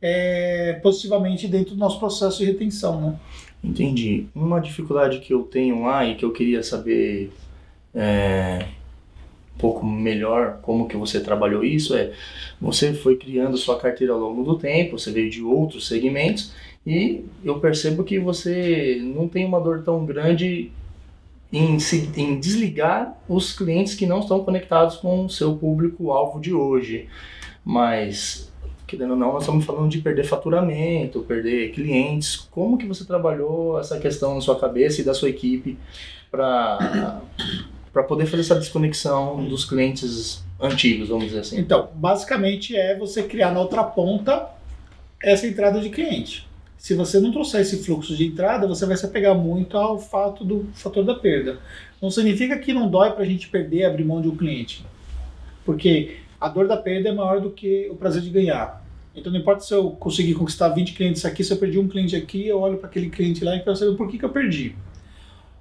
é, 0.00 0.78
positivamente 0.82 1.48
dentro 1.48 1.74
do 1.74 1.78
nosso 1.78 1.98
processo 1.98 2.38
de 2.38 2.44
retenção. 2.44 3.00
Né? 3.00 3.18
Entendi. 3.62 4.26
Uma 4.34 4.60
dificuldade 4.60 5.20
que 5.20 5.32
eu 5.32 5.42
tenho 5.42 5.82
lá 5.82 6.04
e 6.04 6.14
que 6.14 6.24
eu 6.24 6.32
queria 6.32 6.62
saber 6.62 7.32
é, 7.94 8.66
um 9.54 9.58
pouco 9.58 9.84
melhor 9.86 10.58
como 10.62 10.86
que 10.86 10.96
você 10.96 11.20
trabalhou 11.20 11.64
isso 11.64 11.96
é 11.96 12.12
você 12.60 12.92
foi 12.92 13.16
criando 13.16 13.56
sua 13.56 13.78
carteira 13.78 14.12
ao 14.12 14.18
longo 14.18 14.42
do 14.42 14.58
tempo, 14.58 14.98
você 14.98 15.10
veio 15.10 15.30
de 15.30 15.42
outros 15.42 15.88
segmentos 15.88 16.52
e 16.86 17.24
eu 17.44 17.58
percebo 17.58 18.04
que 18.04 18.18
você 18.18 19.00
não 19.02 19.28
tem 19.28 19.44
uma 19.44 19.60
dor 19.60 19.82
tão 19.82 20.06
grande 20.06 20.70
em, 21.52 21.78
se, 21.78 22.10
em 22.16 22.38
desligar 22.38 23.18
os 23.28 23.52
clientes 23.52 23.94
que 23.94 24.06
não 24.06 24.20
estão 24.20 24.44
conectados 24.44 24.96
com 24.96 25.24
o 25.24 25.30
seu 25.30 25.56
público-alvo 25.56 26.40
de 26.40 26.52
hoje. 26.52 27.08
Mas 27.64 28.52
querendo 28.86 29.10
ou 29.12 29.16
não, 29.16 29.32
nós 29.32 29.42
estamos 29.42 29.64
falando 29.64 29.90
de 29.90 29.98
perder 29.98 30.24
faturamento, 30.24 31.20
perder 31.22 31.72
clientes. 31.72 32.36
Como 32.50 32.78
que 32.78 32.86
você 32.86 33.04
trabalhou 33.04 33.78
essa 33.80 33.98
questão 33.98 34.34
na 34.34 34.40
sua 34.40 34.58
cabeça 34.58 35.00
e 35.00 35.04
da 35.04 35.14
sua 35.14 35.28
equipe 35.28 35.76
para 36.30 37.22
para 37.96 38.02
poder 38.02 38.26
fazer 38.26 38.42
essa 38.42 38.54
desconexão 38.54 39.42
dos 39.46 39.64
clientes 39.64 40.44
antigos, 40.60 41.08
vamos 41.08 41.28
dizer 41.28 41.38
assim? 41.40 41.58
Então, 41.58 41.88
basicamente 41.94 42.76
é 42.76 42.94
você 42.94 43.22
criar 43.22 43.52
na 43.52 43.60
outra 43.60 43.82
ponta 43.82 44.50
essa 45.22 45.46
entrada 45.46 45.80
de 45.80 45.88
cliente. 45.88 46.46
Se 46.76 46.94
você 46.94 47.18
não 47.18 47.32
trouxer 47.32 47.62
esse 47.62 47.82
fluxo 47.82 48.14
de 48.14 48.26
entrada, 48.26 48.66
você 48.66 48.84
vai 48.84 48.98
se 48.98 49.06
apegar 49.06 49.34
muito 49.34 49.78
ao 49.78 49.98
fato 49.98 50.44
do 50.44 50.66
fator 50.74 51.02
da 51.02 51.14
perda. 51.14 51.58
Não 52.00 52.10
significa 52.10 52.58
que 52.58 52.74
não 52.74 52.86
dói 52.86 53.12
para 53.12 53.22
a 53.22 53.26
gente 53.26 53.48
perder, 53.48 53.86
abrir 53.86 54.04
mão 54.04 54.20
de 54.20 54.28
um 54.28 54.36
cliente. 54.36 54.84
Porque 55.64 56.18
a 56.40 56.48
dor 56.48 56.66
da 56.68 56.76
perda 56.76 57.08
é 57.08 57.12
maior 57.12 57.40
do 57.40 57.50
que 57.50 57.88
o 57.90 57.96
prazer 57.96 58.22
de 58.22 58.30
ganhar. 58.30 58.84
Então 59.14 59.32
não 59.32 59.40
importa 59.40 59.64
se 59.64 59.72
eu 59.72 59.90
conseguir 59.92 60.34
conquistar 60.34 60.68
20 60.68 60.92
clientes 60.92 61.24
aqui, 61.24 61.42
se 61.42 61.52
eu 61.52 61.56
perdi 61.56 61.78
um 61.78 61.88
cliente 61.88 62.14
aqui, 62.14 62.46
eu 62.46 62.60
olho 62.60 62.76
para 62.76 62.88
aquele 62.88 63.08
cliente 63.08 63.42
lá 63.42 63.56
e 63.56 63.60
quero 63.60 63.74
saber 63.74 63.96
por 63.96 64.08
que, 64.08 64.18
que 64.18 64.24
eu 64.24 64.30
perdi. 64.30 64.76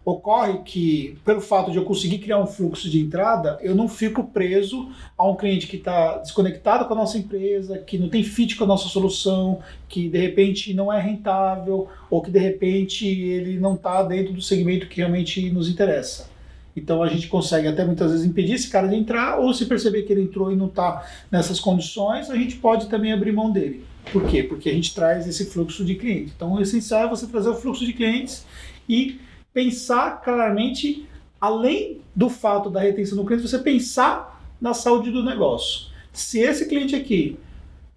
Ocorre 0.03 0.59
que, 0.59 1.17
pelo 1.25 1.41
fato 1.41 1.71
de 1.71 1.77
eu 1.77 1.83
conseguir 1.83 2.19
criar 2.19 2.37
um 2.37 2.45
fluxo 2.45 2.87
de 2.87 2.99
entrada, 2.99 3.57
eu 3.61 3.73
não 3.73 3.87
fico 3.87 4.23
preso 4.25 4.91
a 5.17 5.27
um 5.27 5.35
cliente 5.35 5.65
que 5.65 5.77
está 5.77 6.19
desconectado 6.19 6.85
com 6.85 6.93
a 6.93 6.97
nossa 6.97 7.17
empresa, 7.17 7.79
que 7.79 7.97
não 7.97 8.07
tem 8.07 8.21
fit 8.21 8.55
com 8.55 8.65
a 8.65 8.67
nossa 8.67 8.87
solução, 8.87 9.61
que 9.89 10.07
de 10.07 10.19
repente 10.19 10.75
não 10.75 10.93
é 10.93 11.01
rentável, 11.01 11.87
ou 12.07 12.21
que 12.21 12.29
de 12.29 12.37
repente 12.37 13.07
ele 13.07 13.59
não 13.59 13.73
está 13.73 14.03
dentro 14.03 14.31
do 14.31 14.41
segmento 14.43 14.87
que 14.87 14.97
realmente 14.97 15.49
nos 15.49 15.67
interessa. 15.67 16.34
Então 16.75 17.01
a 17.01 17.07
gente 17.07 17.27
consegue 17.27 17.67
até 17.67 17.85
muitas 17.85 18.11
vezes 18.11 18.25
impedir 18.25 18.53
esse 18.53 18.69
cara 18.69 18.87
de 18.87 18.95
entrar, 18.95 19.39
ou 19.39 19.53
se 19.53 19.65
perceber 19.65 20.03
que 20.03 20.11
ele 20.11 20.23
entrou 20.23 20.51
e 20.51 20.55
não 20.55 20.67
está 20.67 21.05
nessas 21.31 21.59
condições, 21.59 22.29
a 22.29 22.35
gente 22.35 22.57
pode 22.57 22.87
também 22.87 23.13
abrir 23.13 23.31
mão 23.31 23.51
dele. 23.51 23.85
Por 24.11 24.25
quê? 24.25 24.43
Porque 24.43 24.69
a 24.69 24.73
gente 24.73 24.93
traz 24.93 25.27
esse 25.27 25.45
fluxo 25.45 25.85
de 25.85 25.95
clientes. 25.95 26.33
Então 26.35 26.53
o 26.53 26.61
essencial 26.61 27.05
é 27.05 27.09
você 27.09 27.25
trazer 27.27 27.49
o 27.49 27.55
fluxo 27.55 27.85
de 27.85 27.93
clientes 27.93 28.45
e 28.89 29.19
pensar 29.53 30.21
claramente, 30.21 31.07
além 31.39 32.01
do 32.15 32.29
fato 32.29 32.69
da 32.69 32.81
retenção 32.81 33.17
do 33.17 33.25
cliente, 33.25 33.47
você 33.47 33.59
pensar 33.59 34.41
na 34.59 34.73
saúde 34.73 35.11
do 35.11 35.23
negócio. 35.23 35.87
Se 36.11 36.39
esse 36.39 36.67
cliente 36.67 36.95
aqui, 36.95 37.37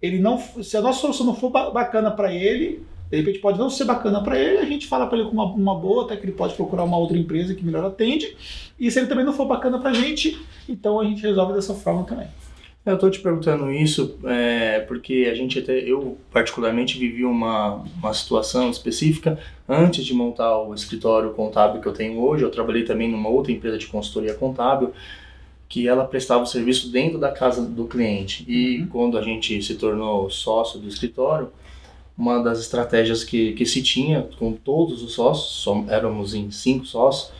ele 0.01 0.19
não, 0.19 0.41
se 0.63 0.77
a 0.77 0.81
nossa 0.81 1.01
solução 1.01 1.25
não 1.25 1.35
for 1.35 1.49
bacana 1.49 2.11
para 2.11 2.33
ele, 2.33 2.83
de 3.09 3.17
repente 3.17 3.39
pode 3.39 3.57
não 3.57 3.69
ser 3.69 3.85
bacana 3.85 4.21
para 4.21 4.39
ele, 4.39 4.57
a 4.59 4.65
gente 4.65 4.87
fala 4.87 5.07
para 5.07 5.17
ele 5.17 5.27
com 5.27 5.33
uma, 5.33 5.45
uma, 5.45 5.75
boa, 5.75 6.05
até 6.05 6.15
que 6.15 6.25
ele 6.25 6.33
pode 6.33 6.53
procurar 6.53 6.83
uma 6.83 6.97
outra 6.97 7.17
empresa 7.17 7.55
que 7.55 7.65
melhor 7.65 7.83
atende. 7.85 8.35
E 8.79 8.89
se 8.91 8.99
ele 8.99 9.07
também 9.07 9.25
não 9.25 9.33
for 9.33 9.45
bacana 9.45 9.79
para 9.79 9.89
a 9.89 9.93
gente, 9.93 10.39
então 10.67 10.99
a 10.99 11.05
gente 11.05 11.21
resolve 11.21 11.53
dessa 11.53 11.73
forma 11.73 12.03
também. 12.03 12.27
Eu 12.85 12.95
estou 12.95 13.09
te 13.09 13.19
perguntando 13.19 13.71
isso 13.71 14.17
é, 14.23 14.79
porque 14.81 15.27
a 15.29 15.35
gente 15.35 15.59
até, 15.59 15.77
eu 15.79 16.17
particularmente 16.31 16.97
vivi 16.97 17.25
uma, 17.25 17.83
uma 17.97 18.13
situação 18.13 18.69
específica 18.69 19.37
antes 19.67 20.05
de 20.05 20.13
montar 20.13 20.57
o 20.61 20.73
escritório 20.73 21.31
contábil 21.31 21.81
que 21.81 21.87
eu 21.87 21.93
tenho 21.93 22.19
hoje. 22.19 22.43
Eu 22.43 22.49
trabalhei 22.49 22.83
também 22.83 23.11
numa 23.11 23.29
outra 23.29 23.51
empresa 23.51 23.77
de 23.77 23.87
consultoria 23.87 24.33
contábil 24.33 24.93
que 25.67 25.87
ela 25.87 26.03
prestava 26.03 26.43
o 26.43 26.47
serviço 26.47 26.91
dentro 26.91 27.19
da 27.19 27.31
casa 27.31 27.61
do 27.61 27.85
cliente. 27.85 28.43
E 28.47 28.79
uhum. 28.79 28.87
quando 28.87 29.17
a 29.17 29.21
gente 29.21 29.61
se 29.61 29.75
tornou 29.75 30.29
sócio 30.29 30.79
do 30.79 30.87
escritório, 30.87 31.51
uma 32.19 32.43
das 32.43 32.59
estratégias 32.59 33.23
que, 33.23 33.53
que 33.53 33.65
se 33.65 33.81
tinha 33.81 34.27
com 34.37 34.51
todos 34.51 35.01
os 35.01 35.13
sócios, 35.13 35.65
éramos 35.87 36.33
em 36.35 36.51
cinco 36.51 36.85
sócios, 36.85 37.31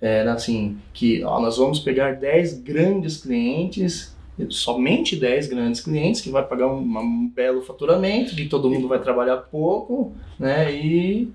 era 0.00 0.32
assim, 0.32 0.78
que 0.94 1.22
ó, 1.24 1.40
nós 1.40 1.58
vamos 1.58 1.80
pegar 1.80 2.12
10 2.12 2.60
grandes 2.60 3.18
clientes 3.18 4.16
somente 4.48 5.16
10 5.16 5.48
grandes 5.48 5.80
clientes 5.80 6.20
que 6.20 6.30
vai 6.30 6.46
pagar 6.46 6.68
um, 6.68 6.80
um, 6.80 7.28
belo 7.28 7.60
faturamento, 7.60 8.34
que 8.34 8.46
todo 8.46 8.70
mundo 8.70 8.88
vai 8.88 8.98
trabalhar 8.98 9.36
pouco, 9.36 10.14
né? 10.38 10.72
E 10.72 11.28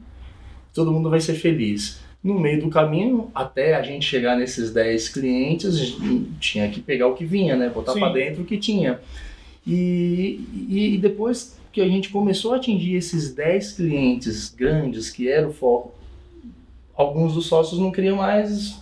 todo 0.74 0.92
mundo 0.92 1.10
vai 1.10 1.20
ser 1.20 1.36
feliz. 1.36 2.00
No 2.24 2.40
meio 2.40 2.60
do 2.60 2.70
caminho, 2.70 3.30
até 3.36 3.76
a 3.76 3.84
gente 3.84 4.06
chegar 4.06 4.36
nesses 4.36 4.74
10 4.74 5.10
clientes, 5.10 5.96
tinha 6.40 6.68
que 6.70 6.80
pegar 6.80 7.08
o 7.08 7.14
que 7.14 7.26
vinha, 7.26 7.56
né? 7.56 7.70
Botar 7.70 7.94
para 7.94 8.12
dentro 8.12 8.42
o 8.42 8.46
que 8.46 8.58
tinha. 8.58 9.00
E, 9.68 10.42
e, 10.68 10.98
depois 10.98 11.58
que 11.76 11.82
a 11.82 11.88
gente 11.90 12.08
começou 12.08 12.54
a 12.54 12.56
atingir 12.56 12.96
esses 12.96 13.34
10 13.34 13.74
clientes 13.74 14.50
grandes, 14.50 15.10
que 15.10 15.30
era 15.30 15.46
o 15.46 15.52
foco, 15.52 15.94
alguns 16.96 17.34
dos 17.34 17.48
sócios 17.48 17.78
não 17.82 17.92
queriam 17.92 18.16
mais 18.16 18.82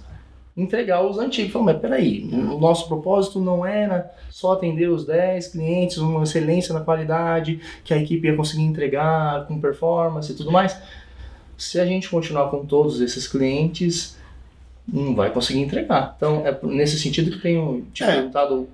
entregar 0.55 1.03
os 1.03 1.17
antigos. 1.17 1.51
Falou, 1.51 1.65
mas 1.65 1.79
peraí, 1.79 2.29
o 2.31 2.59
nosso 2.59 2.87
propósito 2.87 3.39
não 3.41 3.65
era 3.65 4.11
só 4.29 4.51
atender 4.51 4.91
os 4.91 5.07
10 5.07 5.47
clientes, 5.47 5.97
uma 5.97 6.21
excelência 6.21 6.71
na 6.71 6.81
qualidade, 6.81 7.59
que 7.83 7.95
a 7.95 7.97
equipe 7.97 8.27
ia 8.27 8.37
conseguir 8.37 8.61
entregar 8.61 9.47
com 9.47 9.59
performance 9.59 10.31
e 10.31 10.35
tudo 10.35 10.51
mais. 10.51 10.79
Se 11.57 11.79
a 11.79 11.85
gente 11.87 12.07
continuar 12.07 12.51
com 12.51 12.63
todos 12.63 13.01
esses 13.01 13.27
clientes, 13.27 14.15
não 14.87 15.15
vai 15.15 15.31
conseguir 15.31 15.61
entregar. 15.61 16.13
Então, 16.15 16.45
é 16.45 16.55
nesse 16.61 16.99
sentido 16.99 17.31
que 17.31 17.41
tenho 17.41 17.87
te 17.91 18.03
é. 18.03 18.17
perguntado 18.17 18.67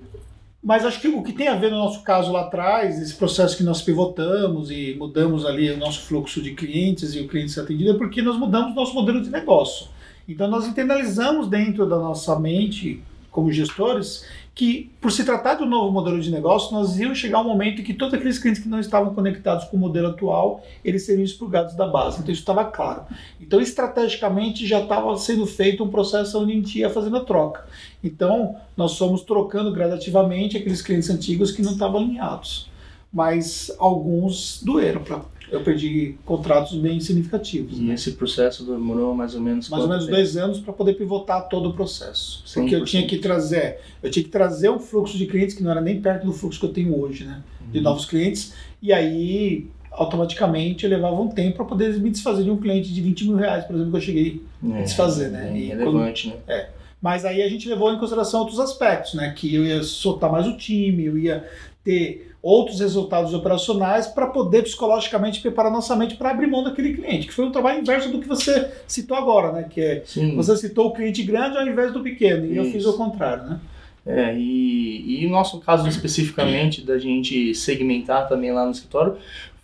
mas 0.62 0.84
acho 0.84 1.00
que 1.00 1.08
o 1.08 1.22
que 1.22 1.32
tem 1.32 1.48
a 1.48 1.56
ver 1.56 1.70
no 1.70 1.78
nosso 1.78 2.02
caso 2.02 2.30
lá 2.30 2.42
atrás, 2.42 3.00
esse 3.00 3.14
processo 3.14 3.56
que 3.56 3.62
nós 3.62 3.80
pivotamos 3.80 4.70
e 4.70 4.94
mudamos 4.98 5.46
ali 5.46 5.70
o 5.70 5.78
nosso 5.78 6.02
fluxo 6.02 6.42
de 6.42 6.52
clientes 6.52 7.14
e 7.14 7.20
o 7.20 7.28
cliente 7.28 7.52
ser 7.52 7.60
atendido, 7.60 7.92
é 7.92 7.94
porque 7.94 8.20
nós 8.20 8.36
mudamos 8.36 8.72
o 8.72 8.74
nosso 8.74 8.94
modelo 8.94 9.22
de 9.22 9.30
negócio. 9.30 9.88
Então 10.28 10.46
nós 10.48 10.66
internalizamos 10.66 11.48
dentro 11.48 11.88
da 11.88 11.96
nossa 11.96 12.38
mente, 12.38 13.02
como 13.30 13.52
gestores, 13.52 14.24
que 14.54 14.90
por 15.00 15.10
se 15.10 15.24
tratar 15.24 15.60
um 15.62 15.66
novo 15.66 15.90
modelo 15.90 16.20
de 16.20 16.30
negócio, 16.30 16.72
nós 16.72 16.98
íamos 16.98 17.18
chegar 17.18 17.40
um 17.40 17.44
momento 17.44 17.80
em 17.80 17.84
que 17.84 17.94
todos 17.94 18.14
aqueles 18.14 18.38
clientes 18.38 18.62
que 18.62 18.68
não 18.68 18.80
estavam 18.80 19.14
conectados 19.14 19.64
com 19.64 19.76
o 19.76 19.80
modelo 19.80 20.08
atual, 20.08 20.62
eles 20.84 21.06
seriam 21.06 21.24
expurgados 21.24 21.74
da 21.74 21.86
base. 21.86 22.18
Então 22.20 22.32
isso 22.32 22.42
estava 22.42 22.64
claro. 22.64 23.04
Então 23.40 23.60
estrategicamente 23.60 24.66
já 24.66 24.82
estava 24.82 25.16
sendo 25.16 25.46
feito 25.46 25.82
um 25.82 25.88
processo 25.88 26.38
onde 26.38 26.52
a 26.52 26.54
gente 26.56 26.78
ia 26.78 26.90
fazendo 26.90 27.16
a 27.16 27.24
troca. 27.24 27.64
Então 28.02 28.56
nós 28.76 28.98
fomos 28.98 29.22
trocando 29.22 29.72
gradativamente 29.72 30.56
aqueles 30.56 30.82
clientes 30.82 31.08
antigos 31.08 31.52
que 31.52 31.62
não 31.62 31.72
estavam 31.72 32.00
alinhados. 32.00 32.68
Mas 33.12 33.74
alguns 33.78 34.62
doeram 34.62 35.02
para 35.02 35.22
eu 35.50 35.60
perdi 35.62 36.16
contratos 36.24 36.76
bem 36.78 37.00
significativos. 37.00 37.78
E 37.78 37.82
né? 37.82 37.94
esse 37.94 38.12
processo 38.12 38.64
demorou 38.64 39.14
mais 39.14 39.34
ou 39.34 39.40
menos 39.40 39.68
mais 39.68 39.82
ou 39.82 39.88
menos 39.88 40.04
tempo? 40.04 40.16
dois 40.16 40.36
anos 40.36 40.60
para 40.60 40.72
poder 40.72 40.94
pivotar 40.94 41.48
todo 41.48 41.70
o 41.70 41.72
processo, 41.72 42.42
100%. 42.46 42.54
porque 42.54 42.74
eu 42.76 42.84
tinha 42.84 43.06
que 43.06 43.18
trazer, 43.18 43.78
eu 44.02 44.10
tinha 44.10 44.24
que 44.24 44.30
trazer 44.30 44.70
um 44.70 44.78
fluxo 44.78 45.18
de 45.18 45.26
clientes 45.26 45.54
que 45.54 45.62
não 45.62 45.70
era 45.70 45.80
nem 45.80 46.00
perto 46.00 46.26
do 46.26 46.32
fluxo 46.32 46.60
que 46.60 46.66
eu 46.66 46.72
tenho 46.72 46.98
hoje, 46.98 47.24
né, 47.24 47.42
de 47.70 47.78
uhum. 47.78 47.84
novos 47.84 48.04
clientes, 48.04 48.54
e 48.80 48.92
aí 48.92 49.68
automaticamente 49.90 50.86
levava 50.86 51.20
um 51.20 51.28
tempo 51.28 51.56
para 51.56 51.64
poder 51.64 51.98
me 51.98 52.10
desfazer 52.10 52.44
de 52.44 52.50
um 52.50 52.56
cliente 52.56 52.92
de 52.92 53.00
20 53.00 53.26
mil 53.26 53.36
reais, 53.36 53.64
por 53.64 53.74
exemplo, 53.74 53.90
que 53.90 53.96
eu 53.96 54.02
cheguei 54.02 54.42
é, 54.72 54.78
a 54.78 54.82
desfazer, 54.82 55.30
né? 55.30 55.48
É 55.48 55.74
relevante, 55.74 56.28
quando, 56.28 56.34
né? 56.36 56.42
É. 56.48 56.68
Mas 57.02 57.24
aí 57.24 57.42
a 57.42 57.48
gente 57.48 57.68
levou 57.68 57.92
em 57.92 57.98
consideração 57.98 58.40
outros 58.40 58.60
aspectos, 58.60 59.14
né? 59.14 59.32
Que 59.34 59.54
eu 59.54 59.64
ia 59.64 59.82
soltar 59.82 60.30
mais 60.30 60.46
o 60.46 60.56
time, 60.56 61.06
eu 61.06 61.18
ia 61.18 61.44
ter 61.84 62.34
outros 62.42 62.80
resultados 62.80 63.34
operacionais 63.34 64.06
para 64.06 64.26
poder 64.26 64.62
psicologicamente 64.62 65.40
preparar 65.40 65.70
nossa 65.70 65.94
mente 65.94 66.16
para 66.16 66.30
abrir 66.30 66.46
mão 66.46 66.64
daquele 66.64 66.94
cliente, 66.94 67.26
que 67.26 67.34
foi 67.34 67.44
um 67.44 67.52
trabalho 67.52 67.80
inverso 67.80 68.10
do 68.10 68.20
que 68.20 68.28
você 68.28 68.70
citou 68.86 69.16
agora, 69.16 69.52
né? 69.52 69.66
Que 69.68 69.80
é, 69.80 70.02
Sim. 70.04 70.34
você 70.34 70.56
citou 70.56 70.88
o 70.88 70.92
cliente 70.92 71.22
grande 71.22 71.56
ao 71.56 71.66
invés 71.66 71.92
do 71.92 72.02
pequeno, 72.02 72.46
e 72.46 72.52
Isso. 72.52 72.60
eu 72.60 72.64
fiz 72.72 72.86
o 72.86 72.96
contrário, 72.96 73.44
né? 73.44 73.60
É, 74.06 74.34
e, 74.34 75.22
e 75.22 75.26
no 75.26 75.32
nosso 75.32 75.60
caso 75.60 75.86
especificamente 75.86 76.80
da 76.80 76.98
gente 76.98 77.54
segmentar 77.54 78.26
também 78.28 78.50
lá 78.50 78.64
no 78.64 78.72
escritório, 78.72 79.16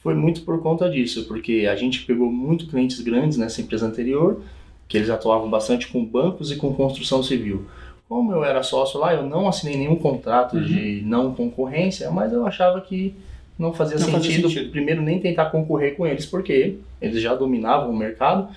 foi 0.03 0.15
muito 0.15 0.43
por 0.43 0.61
conta 0.63 0.89
disso, 0.91 1.25
porque 1.25 1.67
a 1.71 1.75
gente 1.75 2.05
pegou 2.05 2.31
muito 2.31 2.67
clientes 2.67 3.01
grandes 3.01 3.39
nessa 3.39 3.61
empresa 3.61 3.87
anterior, 3.87 4.43
que 4.87 4.97
eles 4.97 5.11
atuavam 5.11 5.51
bastante 5.51 5.89
com 5.89 6.05
bancos 6.05 6.53
e 6.53 6.57
com 6.57 6.73
construção 6.75 7.23
civil. 7.23 7.67
Como 8.09 8.33
eu 8.33 8.45
era 8.45 8.63
sócio 8.63 9.01
lá, 9.01 9.15
eu 9.15 9.25
não 9.25 9.49
assinei 9.49 9.77
nenhum 9.77 9.97
contrato 9.97 10.57
uhum. 10.57 10.65
de 10.65 11.03
não 11.05 11.35
concorrência, 11.35 12.11
mas 12.11 12.33
eu 12.33 12.47
achava 12.47 12.81
que 12.81 13.15
não 13.59 13.73
fazia, 13.73 13.99
não 13.99 14.05
sentido, 14.05 14.43
fazia 14.43 14.49
sentido, 14.49 14.71
primeiro, 14.71 15.03
nem 15.03 15.19
tentar 15.19 15.47
concorrer 15.47 15.97
com 15.97 16.07
eles, 16.07 16.27
porque 16.27 16.79
eles 17.01 17.21
já 17.21 17.35
dominavam 17.35 17.91
o 17.91 17.97
mercado 17.97 18.49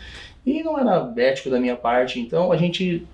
e 0.45 0.62
não 0.62 0.77
era 0.77 1.12
ético 1.17 1.49
da 1.49 1.59
minha 1.59 1.75
parte. 1.75 2.19
Então 2.19 2.51
a 2.51 2.57
gente 2.57 3.07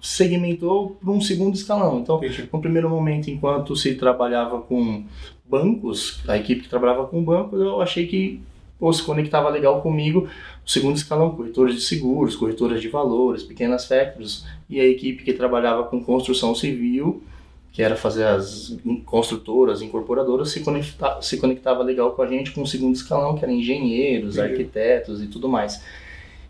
segmentou 0.00 0.96
para 1.00 1.10
um 1.10 1.20
segundo 1.20 1.54
escalão. 1.54 2.00
Então, 2.00 2.20
no 2.52 2.60
primeiro 2.60 2.90
momento, 2.90 3.30
enquanto 3.30 3.76
se 3.76 3.94
trabalhava 3.94 4.60
com 4.60 5.04
bancos, 5.48 6.20
a 6.26 6.36
equipe 6.36 6.62
que 6.62 6.68
trabalhava 6.68 7.06
com 7.06 7.22
bancos, 7.22 7.60
eu 7.60 7.80
achei 7.80 8.06
que 8.06 8.40
ou 8.82 8.92
se 8.92 9.04
conectava 9.04 9.48
legal 9.48 9.80
comigo, 9.80 10.28
o 10.66 10.68
segundo 10.68 10.96
escalão, 10.96 11.30
corretores 11.30 11.76
de 11.76 11.82
seguros, 11.82 12.34
corretoras 12.34 12.82
de 12.82 12.88
valores, 12.88 13.44
pequenas 13.44 13.86
factories, 13.86 14.44
e 14.68 14.80
a 14.80 14.84
equipe 14.84 15.22
que 15.22 15.32
trabalhava 15.32 15.84
com 15.84 16.02
construção 16.02 16.52
civil, 16.52 17.22
que 17.70 17.80
era 17.80 17.94
fazer 17.94 18.24
as 18.24 18.76
construtoras, 19.06 19.82
incorporadoras, 19.82 20.50
se, 20.50 20.60
conecta, 20.64 21.22
se 21.22 21.36
conectava 21.38 21.84
legal 21.84 22.10
com 22.10 22.22
a 22.22 22.26
gente 22.26 22.50
com 22.50 22.62
o 22.62 22.66
segundo 22.66 22.96
escalão, 22.96 23.36
que 23.36 23.44
era 23.44 23.52
engenheiros, 23.52 24.36
arquitetos 24.36 25.22
e 25.22 25.28
tudo 25.28 25.48
mais. 25.48 25.80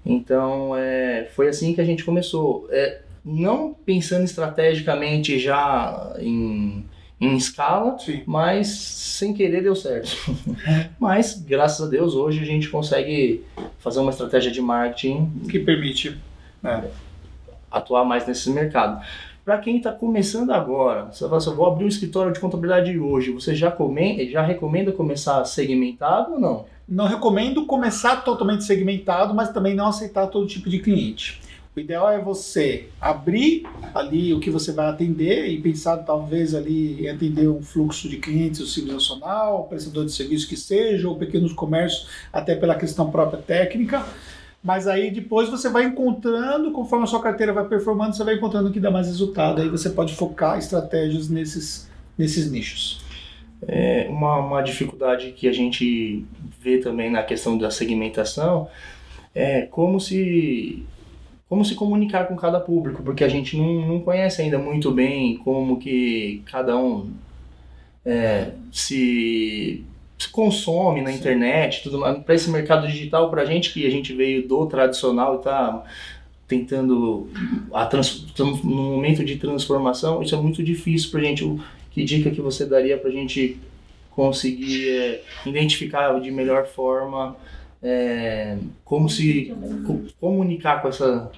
Então, 0.04 0.74
é, 0.74 1.28
foi 1.34 1.48
assim 1.48 1.74
que 1.74 1.82
a 1.82 1.84
gente 1.84 2.02
começou. 2.02 2.66
É, 2.70 3.02
não 3.22 3.74
pensando 3.84 4.24
estrategicamente 4.24 5.38
já 5.38 6.16
em 6.18 6.82
em 7.22 7.36
escala, 7.36 7.96
Sim. 8.00 8.22
mas 8.26 8.66
sem 8.66 9.32
querer 9.32 9.62
deu 9.62 9.76
certo. 9.76 10.16
mas, 10.98 11.40
graças 11.40 11.86
a 11.86 11.88
Deus, 11.88 12.14
hoje 12.14 12.40
a 12.40 12.44
gente 12.44 12.68
consegue 12.68 13.44
fazer 13.78 14.00
uma 14.00 14.10
estratégia 14.10 14.50
de 14.50 14.60
marketing 14.60 15.30
que 15.48 15.60
permite 15.60 16.18
né, 16.60 16.90
atuar 17.70 18.04
mais 18.04 18.26
nesse 18.26 18.50
mercado. 18.50 19.00
Para 19.44 19.58
quem 19.58 19.76
está 19.76 19.92
começando 19.92 20.50
agora, 20.50 21.12
você 21.12 21.24
fala 21.24 21.36
assim, 21.36 21.50
eu 21.50 21.56
vou 21.56 21.66
abrir 21.66 21.84
um 21.84 21.88
escritório 21.88 22.32
de 22.32 22.40
contabilidade 22.40 22.98
hoje, 22.98 23.30
você 23.30 23.54
já, 23.54 23.70
come, 23.70 24.28
já 24.28 24.42
recomenda 24.42 24.90
começar 24.90 25.44
segmentado 25.44 26.32
ou 26.32 26.40
não? 26.40 26.64
Não 26.88 27.06
recomendo 27.06 27.66
começar 27.66 28.16
totalmente 28.24 28.64
segmentado, 28.64 29.32
mas 29.32 29.52
também 29.52 29.74
não 29.74 29.86
aceitar 29.86 30.26
todo 30.26 30.46
tipo 30.46 30.68
de 30.68 30.80
cliente. 30.80 31.40
O 31.74 31.80
ideal 31.80 32.10
é 32.10 32.20
você 32.20 32.88
abrir 33.00 33.66
ali 33.94 34.34
o 34.34 34.40
que 34.40 34.50
você 34.50 34.72
vai 34.72 34.90
atender 34.90 35.46
e 35.48 35.58
pensar 35.58 35.96
talvez 35.98 36.54
ali 36.54 37.02
em 37.02 37.08
atender 37.08 37.48
um 37.48 37.62
fluxo 37.62 38.10
de 38.10 38.18
clientes, 38.18 38.60
o 38.60 38.66
simples 38.66 38.92
nacional, 38.92 39.64
prestador 39.64 40.04
de 40.04 40.12
serviço 40.12 40.46
que 40.46 40.56
seja, 40.56 41.08
ou 41.08 41.16
pequenos 41.16 41.54
comércios, 41.54 42.08
até 42.30 42.54
pela 42.54 42.74
questão 42.74 43.10
própria 43.10 43.40
técnica. 43.40 44.04
Mas 44.62 44.86
aí 44.86 45.10
depois 45.10 45.48
você 45.48 45.70
vai 45.70 45.84
encontrando, 45.84 46.72
conforme 46.72 47.04
a 47.04 47.06
sua 47.06 47.22
carteira 47.22 47.54
vai 47.54 47.66
performando, 47.66 48.14
você 48.14 48.22
vai 48.22 48.34
encontrando 48.34 48.68
o 48.68 48.72
que 48.72 48.78
dá 48.78 48.90
mais 48.90 49.06
resultado. 49.06 49.62
Aí 49.62 49.68
você 49.70 49.88
pode 49.88 50.14
focar 50.14 50.58
estratégias 50.58 51.30
nesses, 51.30 51.88
nesses 52.18 52.50
nichos. 52.50 53.02
É 53.66 54.08
uma, 54.10 54.36
uma 54.36 54.60
dificuldade 54.60 55.32
que 55.32 55.48
a 55.48 55.52
gente 55.52 56.26
vê 56.60 56.78
também 56.78 57.10
na 57.10 57.22
questão 57.22 57.56
da 57.56 57.70
segmentação 57.70 58.68
é 59.34 59.62
como 59.62 59.98
se 59.98 60.84
como 61.52 61.66
se 61.66 61.74
comunicar 61.74 62.28
com 62.28 62.34
cada 62.34 62.58
público, 62.58 63.02
porque 63.02 63.22
a 63.22 63.28
gente 63.28 63.58
não, 63.58 63.86
não 63.86 64.00
conhece 64.00 64.40
ainda 64.40 64.58
muito 64.58 64.90
bem 64.90 65.36
como 65.36 65.78
que 65.78 66.40
cada 66.46 66.74
um 66.78 67.10
é, 68.06 68.52
se, 68.72 69.84
se, 70.18 70.30
consome 70.30 71.02
na 71.02 71.12
Sim. 71.12 71.18
internet, 71.18 71.82
tudo. 71.82 72.00
Para 72.22 72.34
esse 72.34 72.48
mercado 72.48 72.86
digital, 72.86 73.28
para 73.30 73.42
a 73.42 73.44
gente 73.44 73.70
que 73.70 73.86
a 73.86 73.90
gente 73.90 74.14
veio 74.14 74.48
do 74.48 74.64
tradicional 74.64 75.34
e 75.34 75.36
está 75.36 75.84
tentando 76.48 77.28
a 77.70 77.84
trans, 77.84 78.24
no 78.38 78.82
momento 78.94 79.22
de 79.22 79.36
transformação, 79.36 80.22
isso 80.22 80.34
é 80.34 80.40
muito 80.40 80.62
difícil 80.62 81.10
para 81.10 81.20
a 81.20 81.24
gente. 81.24 81.60
Que 81.90 82.02
dica 82.02 82.30
que 82.30 82.40
você 82.40 82.64
daria 82.64 82.96
para 82.96 83.10
a 83.10 83.12
gente 83.12 83.58
conseguir 84.12 84.88
é, 84.88 85.22
identificar 85.44 86.18
de 86.18 86.30
melhor 86.30 86.66
forma 86.66 87.36
é, 87.82 88.56
como 88.84 89.08
se 89.08 89.54
comunicar 90.20 90.80
com 90.80 90.88
essa 90.88 91.30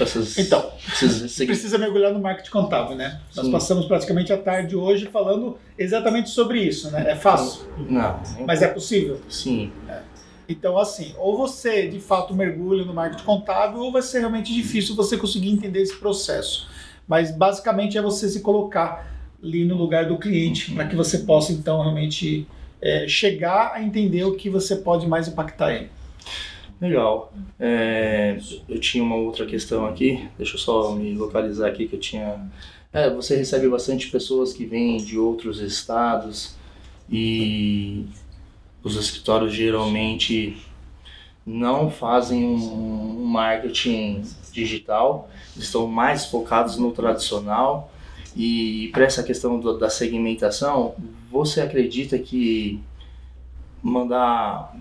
essas, 0.00 0.38
então, 0.38 0.72
esses, 0.88 1.36
precisa 1.44 1.76
mergulhar 1.76 2.12
no 2.12 2.18
marketing 2.18 2.50
contábil, 2.50 2.96
né? 2.96 3.20
Sim. 3.30 3.42
Nós 3.42 3.48
passamos 3.50 3.84
praticamente 3.84 4.32
a 4.32 4.38
tarde 4.38 4.74
hoje 4.74 5.06
falando 5.06 5.58
exatamente 5.78 6.30
sobre 6.30 6.62
isso, 6.62 6.90
né? 6.90 7.10
É 7.10 7.14
fácil? 7.14 7.66
Não. 7.88 8.18
Mas 8.46 8.62
é 8.62 8.68
possível? 8.68 9.20
Sim. 9.28 9.70
É. 9.86 10.00
Então, 10.48 10.78
assim, 10.78 11.12
ou 11.18 11.36
você 11.36 11.88
de 11.88 12.00
fato 12.00 12.34
mergulha 12.34 12.84
no 12.84 12.94
marketing 12.94 13.24
contábil, 13.24 13.80
ou 13.80 13.92
vai 13.92 14.00
ser 14.00 14.20
realmente 14.20 14.54
difícil 14.54 14.94
você 14.94 15.16
conseguir 15.16 15.50
entender 15.50 15.82
esse 15.82 15.96
processo. 15.96 16.68
Mas 17.06 17.30
basicamente 17.30 17.98
é 17.98 18.02
você 18.02 18.28
se 18.28 18.40
colocar 18.40 19.06
ali 19.42 19.64
no 19.64 19.76
lugar 19.76 20.06
do 20.06 20.16
cliente, 20.18 20.72
para 20.72 20.86
que 20.86 20.96
você 20.96 21.18
possa 21.18 21.52
então 21.52 21.82
realmente 21.82 22.46
é, 22.80 23.06
chegar 23.08 23.72
a 23.74 23.82
entender 23.82 24.24
o 24.24 24.34
que 24.34 24.50
você 24.50 24.76
pode 24.76 25.06
mais 25.06 25.28
impactar 25.28 25.74
ele. 25.74 25.90
Legal. 26.80 27.32
É, 27.58 28.38
eu 28.68 28.78
tinha 28.78 29.02
uma 29.02 29.16
outra 29.16 29.46
questão 29.46 29.86
aqui, 29.86 30.28
deixa 30.36 30.56
eu 30.56 30.58
só 30.58 30.92
me 30.94 31.14
localizar 31.14 31.68
aqui 31.68 31.88
que 31.88 31.96
eu 31.96 32.00
tinha. 32.00 32.50
É, 32.92 33.08
você 33.08 33.36
recebe 33.36 33.68
bastante 33.68 34.10
pessoas 34.10 34.52
que 34.52 34.66
vêm 34.66 34.98
de 34.98 35.18
outros 35.18 35.60
estados 35.60 36.54
e 37.10 38.06
os 38.82 38.96
escritórios 38.96 39.52
geralmente 39.52 40.56
não 41.46 41.90
fazem 41.90 42.44
um, 42.44 43.24
marketing 43.24 44.22
digital, 44.52 45.28
estão 45.56 45.86
mais 45.86 46.26
focados 46.26 46.76
no 46.76 46.90
tradicional. 46.92 47.92
E 48.34 48.90
para 48.92 49.04
essa 49.04 49.22
questão 49.22 49.58
do, 49.58 49.78
da 49.78 49.88
segmentação, 49.88 50.94
você 51.36 51.60
acredita 51.60 52.18
que 52.18 52.80
mandar 53.82 54.74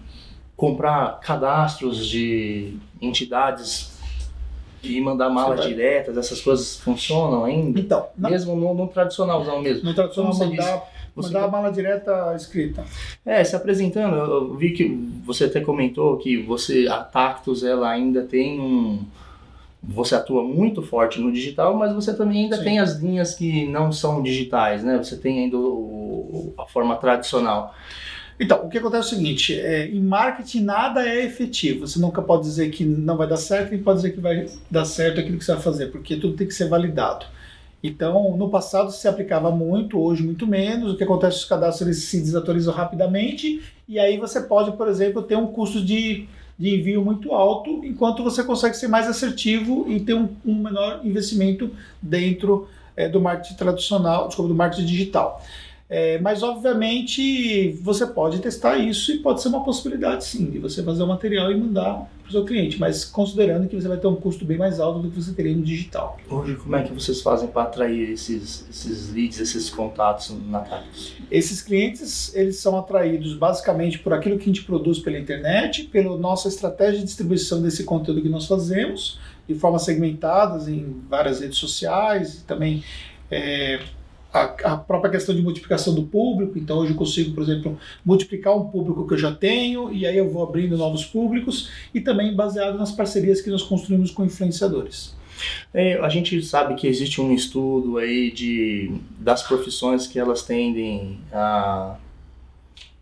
comprar 0.55 1.19
cadastros 1.19 2.07
de 2.07 2.77
entidades 3.01 3.95
e 4.81 5.01
mandar 5.01 5.29
malas 5.29 5.65
diretas, 5.65 6.17
essas 6.17 6.39
coisas 6.41 6.77
funcionam 6.77 7.43
ainda? 7.43 7.79
Então, 7.79 8.07
mesmo 8.15 8.55
no, 8.55 8.73
no 8.73 8.87
tradicionalzão 8.87 9.61
mesmo. 9.61 9.83
No 9.83 9.93
tradicional 9.93 10.33
mandar, 10.37 10.83
você 11.15 11.33
mandar 11.33 11.45
a 11.45 11.47
mala 11.47 11.71
direta 11.71 12.33
escrita. 12.35 12.85
É, 13.25 13.43
se 13.43 13.55
apresentando, 13.55 14.15
eu 14.15 14.53
vi 14.55 14.71
que 14.71 14.87
você 15.25 15.45
até 15.45 15.59
comentou 15.59 16.17
que 16.17 16.41
você 16.41 16.87
a 16.87 16.97
Tactus 16.97 17.63
ela 17.63 17.89
ainda 17.89 18.23
tem 18.23 18.59
um 18.59 19.03
você 19.87 20.15
atua 20.15 20.43
muito 20.43 20.81
forte 20.81 21.21
no 21.21 21.31
digital, 21.31 21.77
mas 21.77 21.93
você 21.93 22.11
também 22.15 22.45
ainda 22.45 22.57
Sim. 22.57 22.63
tem 22.63 22.79
as 22.79 22.95
linhas 22.99 23.35
que 23.35 23.67
não 23.67 23.91
são 23.91 24.23
digitais, 24.23 24.83
né? 24.83 24.97
Você 24.97 25.15
tem 25.15 25.43
ainda 25.43 25.57
o, 25.57 25.61
a 26.57 26.65
forma 26.65 26.95
tradicional. 26.97 27.75
Então, 28.39 28.65
o 28.65 28.69
que 28.69 28.77
acontece 28.77 29.13
é 29.13 29.15
o 29.15 29.17
seguinte: 29.17 29.59
é, 29.59 29.87
em 29.87 30.01
marketing 30.01 30.63
nada 30.63 31.07
é 31.07 31.25
efetivo. 31.25 31.87
Você 31.87 31.99
nunca 31.99 32.21
pode 32.21 32.43
dizer 32.43 32.69
que 32.69 32.83
não 32.83 33.17
vai 33.17 33.27
dar 33.27 33.37
certo, 33.37 33.71
nem 33.71 33.81
pode 33.81 33.97
dizer 33.97 34.11
que 34.11 34.19
vai 34.19 34.47
dar 34.69 34.85
certo 34.85 35.19
aquilo 35.19 35.37
que 35.37 35.45
você 35.45 35.53
vai 35.53 35.61
fazer, 35.61 35.87
porque 35.87 36.15
tudo 36.17 36.35
tem 36.35 36.47
que 36.47 36.53
ser 36.53 36.67
validado. 36.67 37.25
Então, 37.81 38.35
no 38.35 38.49
passado 38.49 38.91
se 38.91 39.07
aplicava 39.07 39.51
muito, 39.51 39.99
hoje 39.99 40.23
muito 40.23 40.47
menos. 40.47 40.93
O 40.93 40.97
que 40.97 41.03
acontece 41.03 41.37
é 41.37 41.39
os 41.39 41.45
cadastros 41.45 41.87
eles 41.87 42.03
se 42.03 42.19
desatualizam 42.19 42.73
rapidamente 42.73 43.61
e 43.87 43.99
aí 43.99 44.17
você 44.17 44.41
pode, 44.41 44.75
por 44.75 44.87
exemplo, 44.87 45.21
ter 45.21 45.35
um 45.35 45.47
custo 45.47 45.83
de, 45.83 46.27
de 46.57 46.75
envio 46.75 47.05
muito 47.05 47.31
alto, 47.31 47.85
enquanto 47.85 48.23
você 48.23 48.43
consegue 48.43 48.75
ser 48.75 48.87
mais 48.87 49.07
assertivo 49.07 49.85
e 49.87 49.99
ter 49.99 50.15
um, 50.15 50.29
um 50.43 50.55
menor 50.55 51.01
investimento 51.03 51.69
dentro 52.01 52.67
é, 52.97 53.07
do 53.07 53.21
marketing 53.21 53.53
tradicional, 53.53 54.27
desculpa, 54.27 54.49
do 54.49 54.55
marketing 54.55 54.85
digital. 54.85 55.43
É, 55.87 56.17
mas, 56.19 56.41
obviamente, 56.41 57.73
você 57.83 58.07
pode 58.07 58.39
testar 58.39 58.77
isso 58.77 59.11
e 59.11 59.19
pode 59.19 59.41
ser 59.41 59.49
uma 59.49 59.63
possibilidade, 59.63 60.25
sim, 60.25 60.49
de 60.49 60.57
você 60.57 60.81
fazer 60.81 61.03
o 61.03 61.07
material 61.07 61.51
e 61.51 61.55
mandar 61.55 62.09
para 62.25 62.29
o 62.29 62.31
seu 62.31 62.43
cliente, 62.43 62.79
mas 62.79 63.05
considerando 63.05 63.67
que 63.67 63.75
você 63.75 63.87
vai 63.87 63.97
ter 63.97 64.07
um 64.07 64.15
custo 64.15 64.43
bem 64.43 64.57
mais 64.57 64.79
alto 64.79 64.99
do 64.99 65.11
que 65.11 65.21
você 65.21 65.31
teria 65.31 65.55
no 65.55 65.61
digital. 65.61 66.17
Hoje, 66.27 66.55
como 66.55 66.75
é 66.75 66.81
que 66.81 66.91
vocês 66.91 67.21
fazem 67.21 67.47
para 67.47 67.61
atrair 67.63 68.09
esses, 68.09 68.67
esses 68.67 69.13
leads, 69.13 69.39
esses 69.39 69.69
contatos 69.69 70.35
na 70.49 70.61
Tactus? 70.61 71.13
Esses 71.29 71.61
clientes, 71.61 72.35
eles 72.35 72.57
são 72.57 72.75
atraídos 72.79 73.35
basicamente 73.35 73.99
por 73.99 74.11
aquilo 74.11 74.37
que 74.37 74.43
a 74.43 74.47
gente 74.47 74.63
produz 74.63 74.97
pela 74.97 75.19
internet, 75.19 75.83
pela 75.83 76.17
nossa 76.17 76.47
estratégia 76.47 76.97
de 76.97 77.05
distribuição 77.05 77.61
desse 77.61 77.83
conteúdo 77.83 78.23
que 78.23 78.29
nós 78.29 78.47
fazemos, 78.47 79.19
de 79.47 79.53
forma 79.53 79.77
segmentadas 79.77 80.67
em 80.67 80.95
várias 81.07 81.41
redes 81.41 81.59
sociais, 81.59 82.39
e 82.39 82.43
também 82.43 82.83
é, 83.29 83.79
a, 84.35 84.73
a, 84.73 84.77
própria 84.77 85.11
questão 85.11 85.33
de 85.33 85.41
multiplicação 85.41 85.95
do 85.95 86.03
público. 86.03 86.57
Então, 86.59 86.79
hoje 86.79 86.91
eu 86.91 86.97
consigo, 86.97 87.33
por 87.33 87.43
exemplo, 87.43 87.77
multiplicar 88.03 88.55
um 88.55 88.65
público 88.65 89.07
que 89.07 89.13
eu 89.13 89.17
já 89.17 89.33
tenho 89.33 89.93
e 89.93 90.05
aí 90.05 90.17
eu 90.17 90.29
vou 90.29 90.43
abrindo 90.43 90.77
novos 90.77 91.05
públicos 91.05 91.69
e 91.93 92.01
também 92.01 92.35
baseado 92.35 92.77
nas 92.77 92.91
parcerias 92.91 93.41
que 93.41 93.49
nós 93.49 93.63
construímos 93.63 94.11
com 94.11 94.25
influenciadores. 94.25 95.15
É, 95.73 95.99
a 95.99 96.09
gente 96.09 96.41
sabe 96.41 96.75
que 96.75 96.87
existe 96.87 97.21
um 97.21 97.33
estudo 97.33 97.97
aí 97.97 98.31
de, 98.31 98.91
das 99.19 99.43
profissões 99.43 100.07
que 100.07 100.19
elas 100.19 100.43
tendem 100.43 101.19
a 101.31 101.97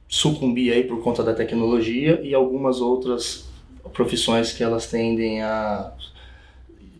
sucumbir 0.07 0.71
aí 0.71 0.83
por 0.83 1.01
conta 1.01 1.23
da 1.23 1.33
tecnologia 1.33 2.21
e 2.23 2.33
algumas 2.35 2.79
outras 2.79 3.47
profissões 3.93 4.51
que 4.51 4.63
elas 4.63 4.87
tendem 4.87 5.41
a 5.41 5.91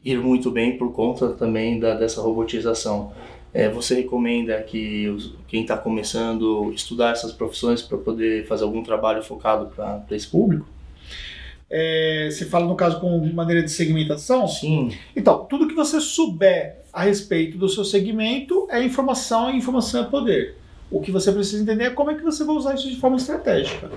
ir 0.04 0.19
muito 0.19 0.52
bem 0.52 0.78
por 0.78 0.91
conta 0.91 1.30
também 1.30 1.80
da, 1.80 1.93
dessa 1.93 2.22
robotização. 2.22 3.13
É, 3.54 3.70
você 3.70 3.96
recomenda 3.96 4.60
que 4.63 5.08
os, 5.10 5.36
quem 5.48 5.62
está 5.62 5.78
começando 5.78 6.72
estudar 6.74 7.12
essas 7.12 7.32
profissões 7.32 7.82
para 7.82 7.98
poder 7.98 8.48
fazer 8.48 8.63
algum 8.63 8.82
trabalho 8.82 9.22
focado 9.22 9.68
para 9.68 10.04
esse 10.12 10.28
público? 10.28 10.68
É, 11.70 12.30
você 12.32 12.46
fala 12.46 12.66
no 12.66 12.76
caso 12.76 13.00
com 13.00 13.20
maneira 13.34 13.62
de 13.62 13.72
segmentação? 13.72 14.48
Sim. 14.48 14.92
Então, 15.16 15.46
tudo 15.46 15.68
que 15.68 15.74
você 15.74 16.00
souber 16.00 16.82
a 16.92 17.04
respeito 17.04 17.58
do 17.58 17.70
seu 17.70 17.84
segmento 17.84 18.68
é 18.70 18.84
informação 18.84 19.52
e 19.52 19.58
informação 19.58 20.04
é 20.04 20.06
poder. 20.06 20.56
O 20.93 21.01
que 21.01 21.12
você 21.12 21.32
precisa 21.32 21.60
entender 21.60 21.86
é 21.86 21.89
como 21.89 22.12
é 22.12 22.13
que 22.13 22.21
você 22.21 22.43
vai 22.43 22.56
usar 22.56 22.75
isso 22.75 22.88
de 22.88 22.97
forma 22.97 23.17
estratégica. 23.17 23.89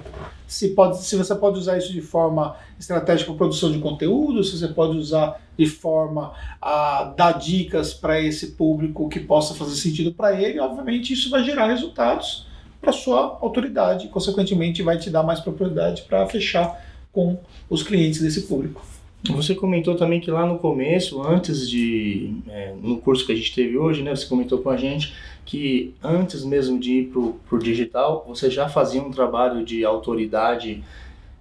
Se, 0.47 0.69
pode, 0.69 1.05
se 1.05 1.15
você 1.15 1.35
pode 1.35 1.59
usar 1.59 1.77
isso 1.77 1.93
de 1.93 2.01
forma 2.01 2.57
estratégica 2.81 3.31
para 3.31 3.37
produção 3.37 3.71
de 3.71 3.79
conteúdo, 3.81 4.43
se 4.43 4.57
você 4.57 4.69
pode 4.69 4.97
usar 4.97 5.39
de 5.59 5.67
forma 5.67 6.33
a 6.61 7.13
dar 7.15 7.33
dicas 7.33 7.93
para 7.93 8.19
esse 8.19 8.53
público 8.53 9.11
que 9.11 9.21
possa 9.21 9.53
fazer 9.55 9.77
sentido 9.77 10.11
para 10.15 10.41
ele, 10.41 10.59
obviamente 10.59 11.13
isso 11.13 11.29
vai 11.29 11.45
gerar 11.45 11.67
resultados 11.67 12.47
para 12.81 12.93
sua 12.93 13.39
autoridade, 13.43 14.09
consequentemente 14.09 14.83
vai 14.83 14.97
te 14.97 15.11
dar 15.11 15.23
mais 15.23 15.41
propriedade 15.41 16.01
para 16.09 16.27
fechar 16.27 16.83
com 17.13 17.39
os 17.69 17.83
clientes 17.83 18.23
desse 18.23 18.43
público. 18.43 18.83
Você 19.35 19.55
comentou 19.55 19.97
também 19.97 20.21
que 20.21 20.31
lá 20.31 20.47
no 20.47 20.59
começo, 20.59 21.21
antes 21.23 21.69
de. 21.69 22.37
É, 22.49 22.73
no 22.81 22.99
curso 22.99 23.27
que 23.27 23.33
a 23.33 23.35
gente 23.35 23.55
teve 23.55 23.77
hoje, 23.77 24.03
né, 24.03 24.15
você 24.15 24.27
comentou 24.27 24.61
com 24.61 24.71
a 24.71 24.77
gente 24.77 25.13
que 25.47 25.95
antes 26.03 26.45
mesmo 26.45 26.79
de 26.79 26.93
ir 26.93 27.13
para 27.49 27.57
o 27.57 27.59
digital, 27.59 28.25
você 28.29 28.51
já 28.51 28.69
fazia 28.69 29.01
um 29.01 29.11
trabalho 29.11 29.65
de 29.65 29.85
autoridade 29.85 30.83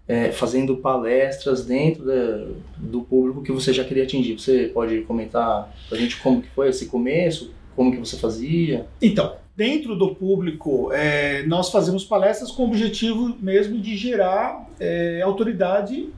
é, 0.07 0.31
fazendo 0.31 0.77
palestras 0.77 1.65
dentro 1.65 2.05
da, 2.05 2.45
do 2.77 3.01
público 3.01 3.41
que 3.41 3.51
você 3.51 3.73
já 3.73 3.83
queria 3.83 4.03
atingir. 4.03 4.39
Você 4.39 4.69
pode 4.71 5.01
comentar 5.01 5.75
para 5.89 5.97
a 5.97 6.01
gente 6.01 6.17
como 6.21 6.41
que 6.41 6.49
foi 6.49 6.69
esse 6.69 6.85
começo, 6.85 7.51
como 7.75 7.91
que 7.91 7.97
você 7.97 8.15
fazia? 8.15 8.85
Então, 9.01 9.35
dentro 9.57 9.95
do 9.95 10.13
público, 10.13 10.91
é, 10.93 11.43
nós 11.47 11.71
fazemos 11.71 12.05
palestras 12.05 12.51
com 12.51 12.63
o 12.63 12.67
objetivo 12.67 13.35
mesmo 13.39 13.79
de 13.79 13.97
gerar 13.97 14.69
é, 14.79 15.21
autoridade 15.23 16.09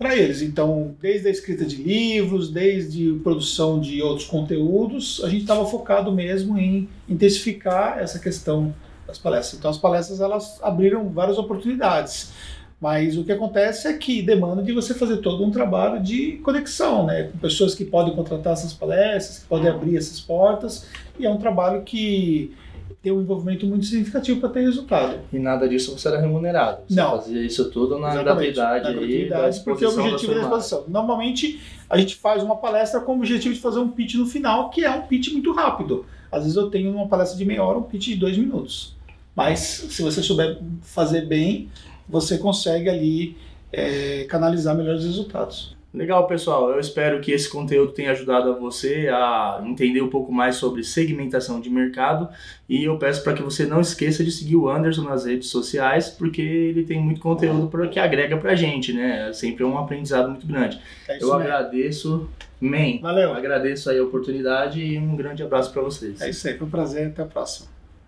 para 0.00 0.16
eles. 0.16 0.40
Então, 0.40 0.96
desde 0.98 1.28
a 1.28 1.30
escrita 1.30 1.62
de 1.62 1.76
livros, 1.76 2.50
desde 2.50 3.10
a 3.10 3.22
produção 3.22 3.78
de 3.78 4.00
outros 4.00 4.26
conteúdos, 4.26 5.20
a 5.22 5.28
gente 5.28 5.42
estava 5.42 5.66
focado 5.66 6.10
mesmo 6.10 6.56
em 6.56 6.88
intensificar 7.06 7.98
essa 7.98 8.18
questão 8.18 8.74
das 9.06 9.18
palestras. 9.18 9.58
Então, 9.58 9.70
as 9.70 9.76
palestras 9.76 10.18
elas 10.22 10.58
abriram 10.62 11.06
várias 11.10 11.36
oportunidades. 11.36 12.32
Mas 12.80 13.18
o 13.18 13.24
que 13.24 13.32
acontece 13.32 13.88
é 13.88 13.92
que 13.92 14.22
demanda 14.22 14.62
de 14.62 14.72
você 14.72 14.94
fazer 14.94 15.18
todo 15.18 15.44
um 15.44 15.50
trabalho 15.50 16.02
de 16.02 16.38
conexão, 16.38 17.04
né? 17.04 17.24
Com 17.24 17.36
pessoas 17.36 17.74
que 17.74 17.84
podem 17.84 18.16
contratar 18.16 18.54
essas 18.54 18.72
palestras, 18.72 19.40
que 19.40 19.48
podem 19.48 19.68
abrir 19.68 19.98
essas 19.98 20.18
portas, 20.18 20.86
e 21.18 21.26
é 21.26 21.30
um 21.30 21.36
trabalho 21.36 21.82
que 21.82 22.54
tem 23.02 23.12
um 23.12 23.20
envolvimento 23.20 23.66
muito 23.66 23.86
significativo 23.86 24.40
para 24.40 24.48
ter 24.48 24.60
resultado. 24.60 25.18
E 25.32 25.38
nada 25.38 25.68
disso 25.68 25.96
você 25.96 26.08
era 26.08 26.20
remunerado. 26.20 26.82
Você 26.88 26.94
Não. 26.94 27.10
fazia 27.12 27.42
isso 27.44 27.70
tudo 27.70 27.98
na 27.98 28.10
Exatamente, 28.12 28.54
gratuidade, 28.54 28.82
na 28.82 28.88
aí, 28.90 28.94
gratuidade, 28.94 29.58
da 29.58 29.64
porque 29.64 29.84
o 29.84 29.88
exposição 29.88 30.04
objetivo 30.04 30.34
da 30.34 30.40
da 30.40 30.44
exposição. 30.46 30.84
Normalmente 30.88 31.60
a 31.88 31.98
gente 31.98 32.16
faz 32.16 32.42
uma 32.42 32.56
palestra 32.56 33.00
com 33.00 33.12
o 33.12 33.16
objetivo 33.16 33.54
de 33.54 33.60
fazer 33.60 33.78
um 33.78 33.88
pitch 33.88 34.14
no 34.14 34.26
final, 34.26 34.70
que 34.70 34.84
é 34.84 34.90
um 34.90 35.02
pitch 35.02 35.32
muito 35.32 35.52
rápido. 35.52 36.04
Às 36.30 36.42
vezes 36.42 36.56
eu 36.56 36.70
tenho 36.70 36.90
uma 36.92 37.08
palestra 37.08 37.36
de 37.36 37.44
meia 37.44 37.64
hora, 37.64 37.78
um 37.78 37.82
pitch 37.82 38.06
de 38.06 38.16
dois 38.16 38.36
minutos. 38.38 38.94
Mas 39.34 39.60
se 39.60 40.02
você 40.02 40.22
souber 40.22 40.58
fazer 40.82 41.26
bem, 41.26 41.68
você 42.08 42.38
consegue 42.38 42.88
ali 42.88 43.36
é, 43.72 44.24
canalizar 44.28 44.76
melhores 44.76 45.04
resultados. 45.04 45.76
Legal, 45.92 46.24
pessoal. 46.28 46.70
Eu 46.70 46.78
espero 46.78 47.20
que 47.20 47.32
esse 47.32 47.50
conteúdo 47.50 47.90
tenha 47.90 48.12
ajudado 48.12 48.50
a 48.50 48.54
você 48.54 49.08
a 49.12 49.60
entender 49.66 50.00
um 50.00 50.08
pouco 50.08 50.30
mais 50.30 50.54
sobre 50.54 50.84
segmentação 50.84 51.60
de 51.60 51.68
mercado. 51.68 52.28
E 52.68 52.84
eu 52.84 52.96
peço 52.96 53.24
para 53.24 53.32
que 53.32 53.42
você 53.42 53.66
não 53.66 53.80
esqueça 53.80 54.22
de 54.22 54.30
seguir 54.30 54.54
o 54.54 54.68
Anderson 54.68 55.02
nas 55.02 55.24
redes 55.24 55.48
sociais, 55.50 56.08
porque 56.08 56.40
ele 56.40 56.84
tem 56.84 57.00
muito 57.00 57.20
conteúdo 57.20 57.66
pra- 57.66 57.88
que 57.88 57.98
agrega 57.98 58.36
pra 58.36 58.54
gente, 58.54 58.92
né? 58.92 59.32
Sempre 59.32 59.64
é 59.64 59.66
um 59.66 59.76
aprendizado 59.76 60.28
muito 60.30 60.46
grande. 60.46 60.80
É 61.08 61.14
Eu 61.16 61.20
mesmo. 61.22 61.32
agradeço, 61.34 62.30
man. 62.60 63.00
Valeu. 63.02 63.32
Agradeço 63.34 63.90
aí 63.90 63.98
a 63.98 64.04
oportunidade 64.04 64.80
e 64.80 64.96
um 64.96 65.16
grande 65.16 65.42
abraço 65.42 65.72
para 65.72 65.82
vocês. 65.82 66.20
É 66.20 66.30
isso 66.30 66.46
aí, 66.46 66.56
foi 66.56 66.66
um 66.68 66.70
prazer, 66.70 67.08
até 67.08 67.22
a 67.22 67.26
próxima. 67.26 67.66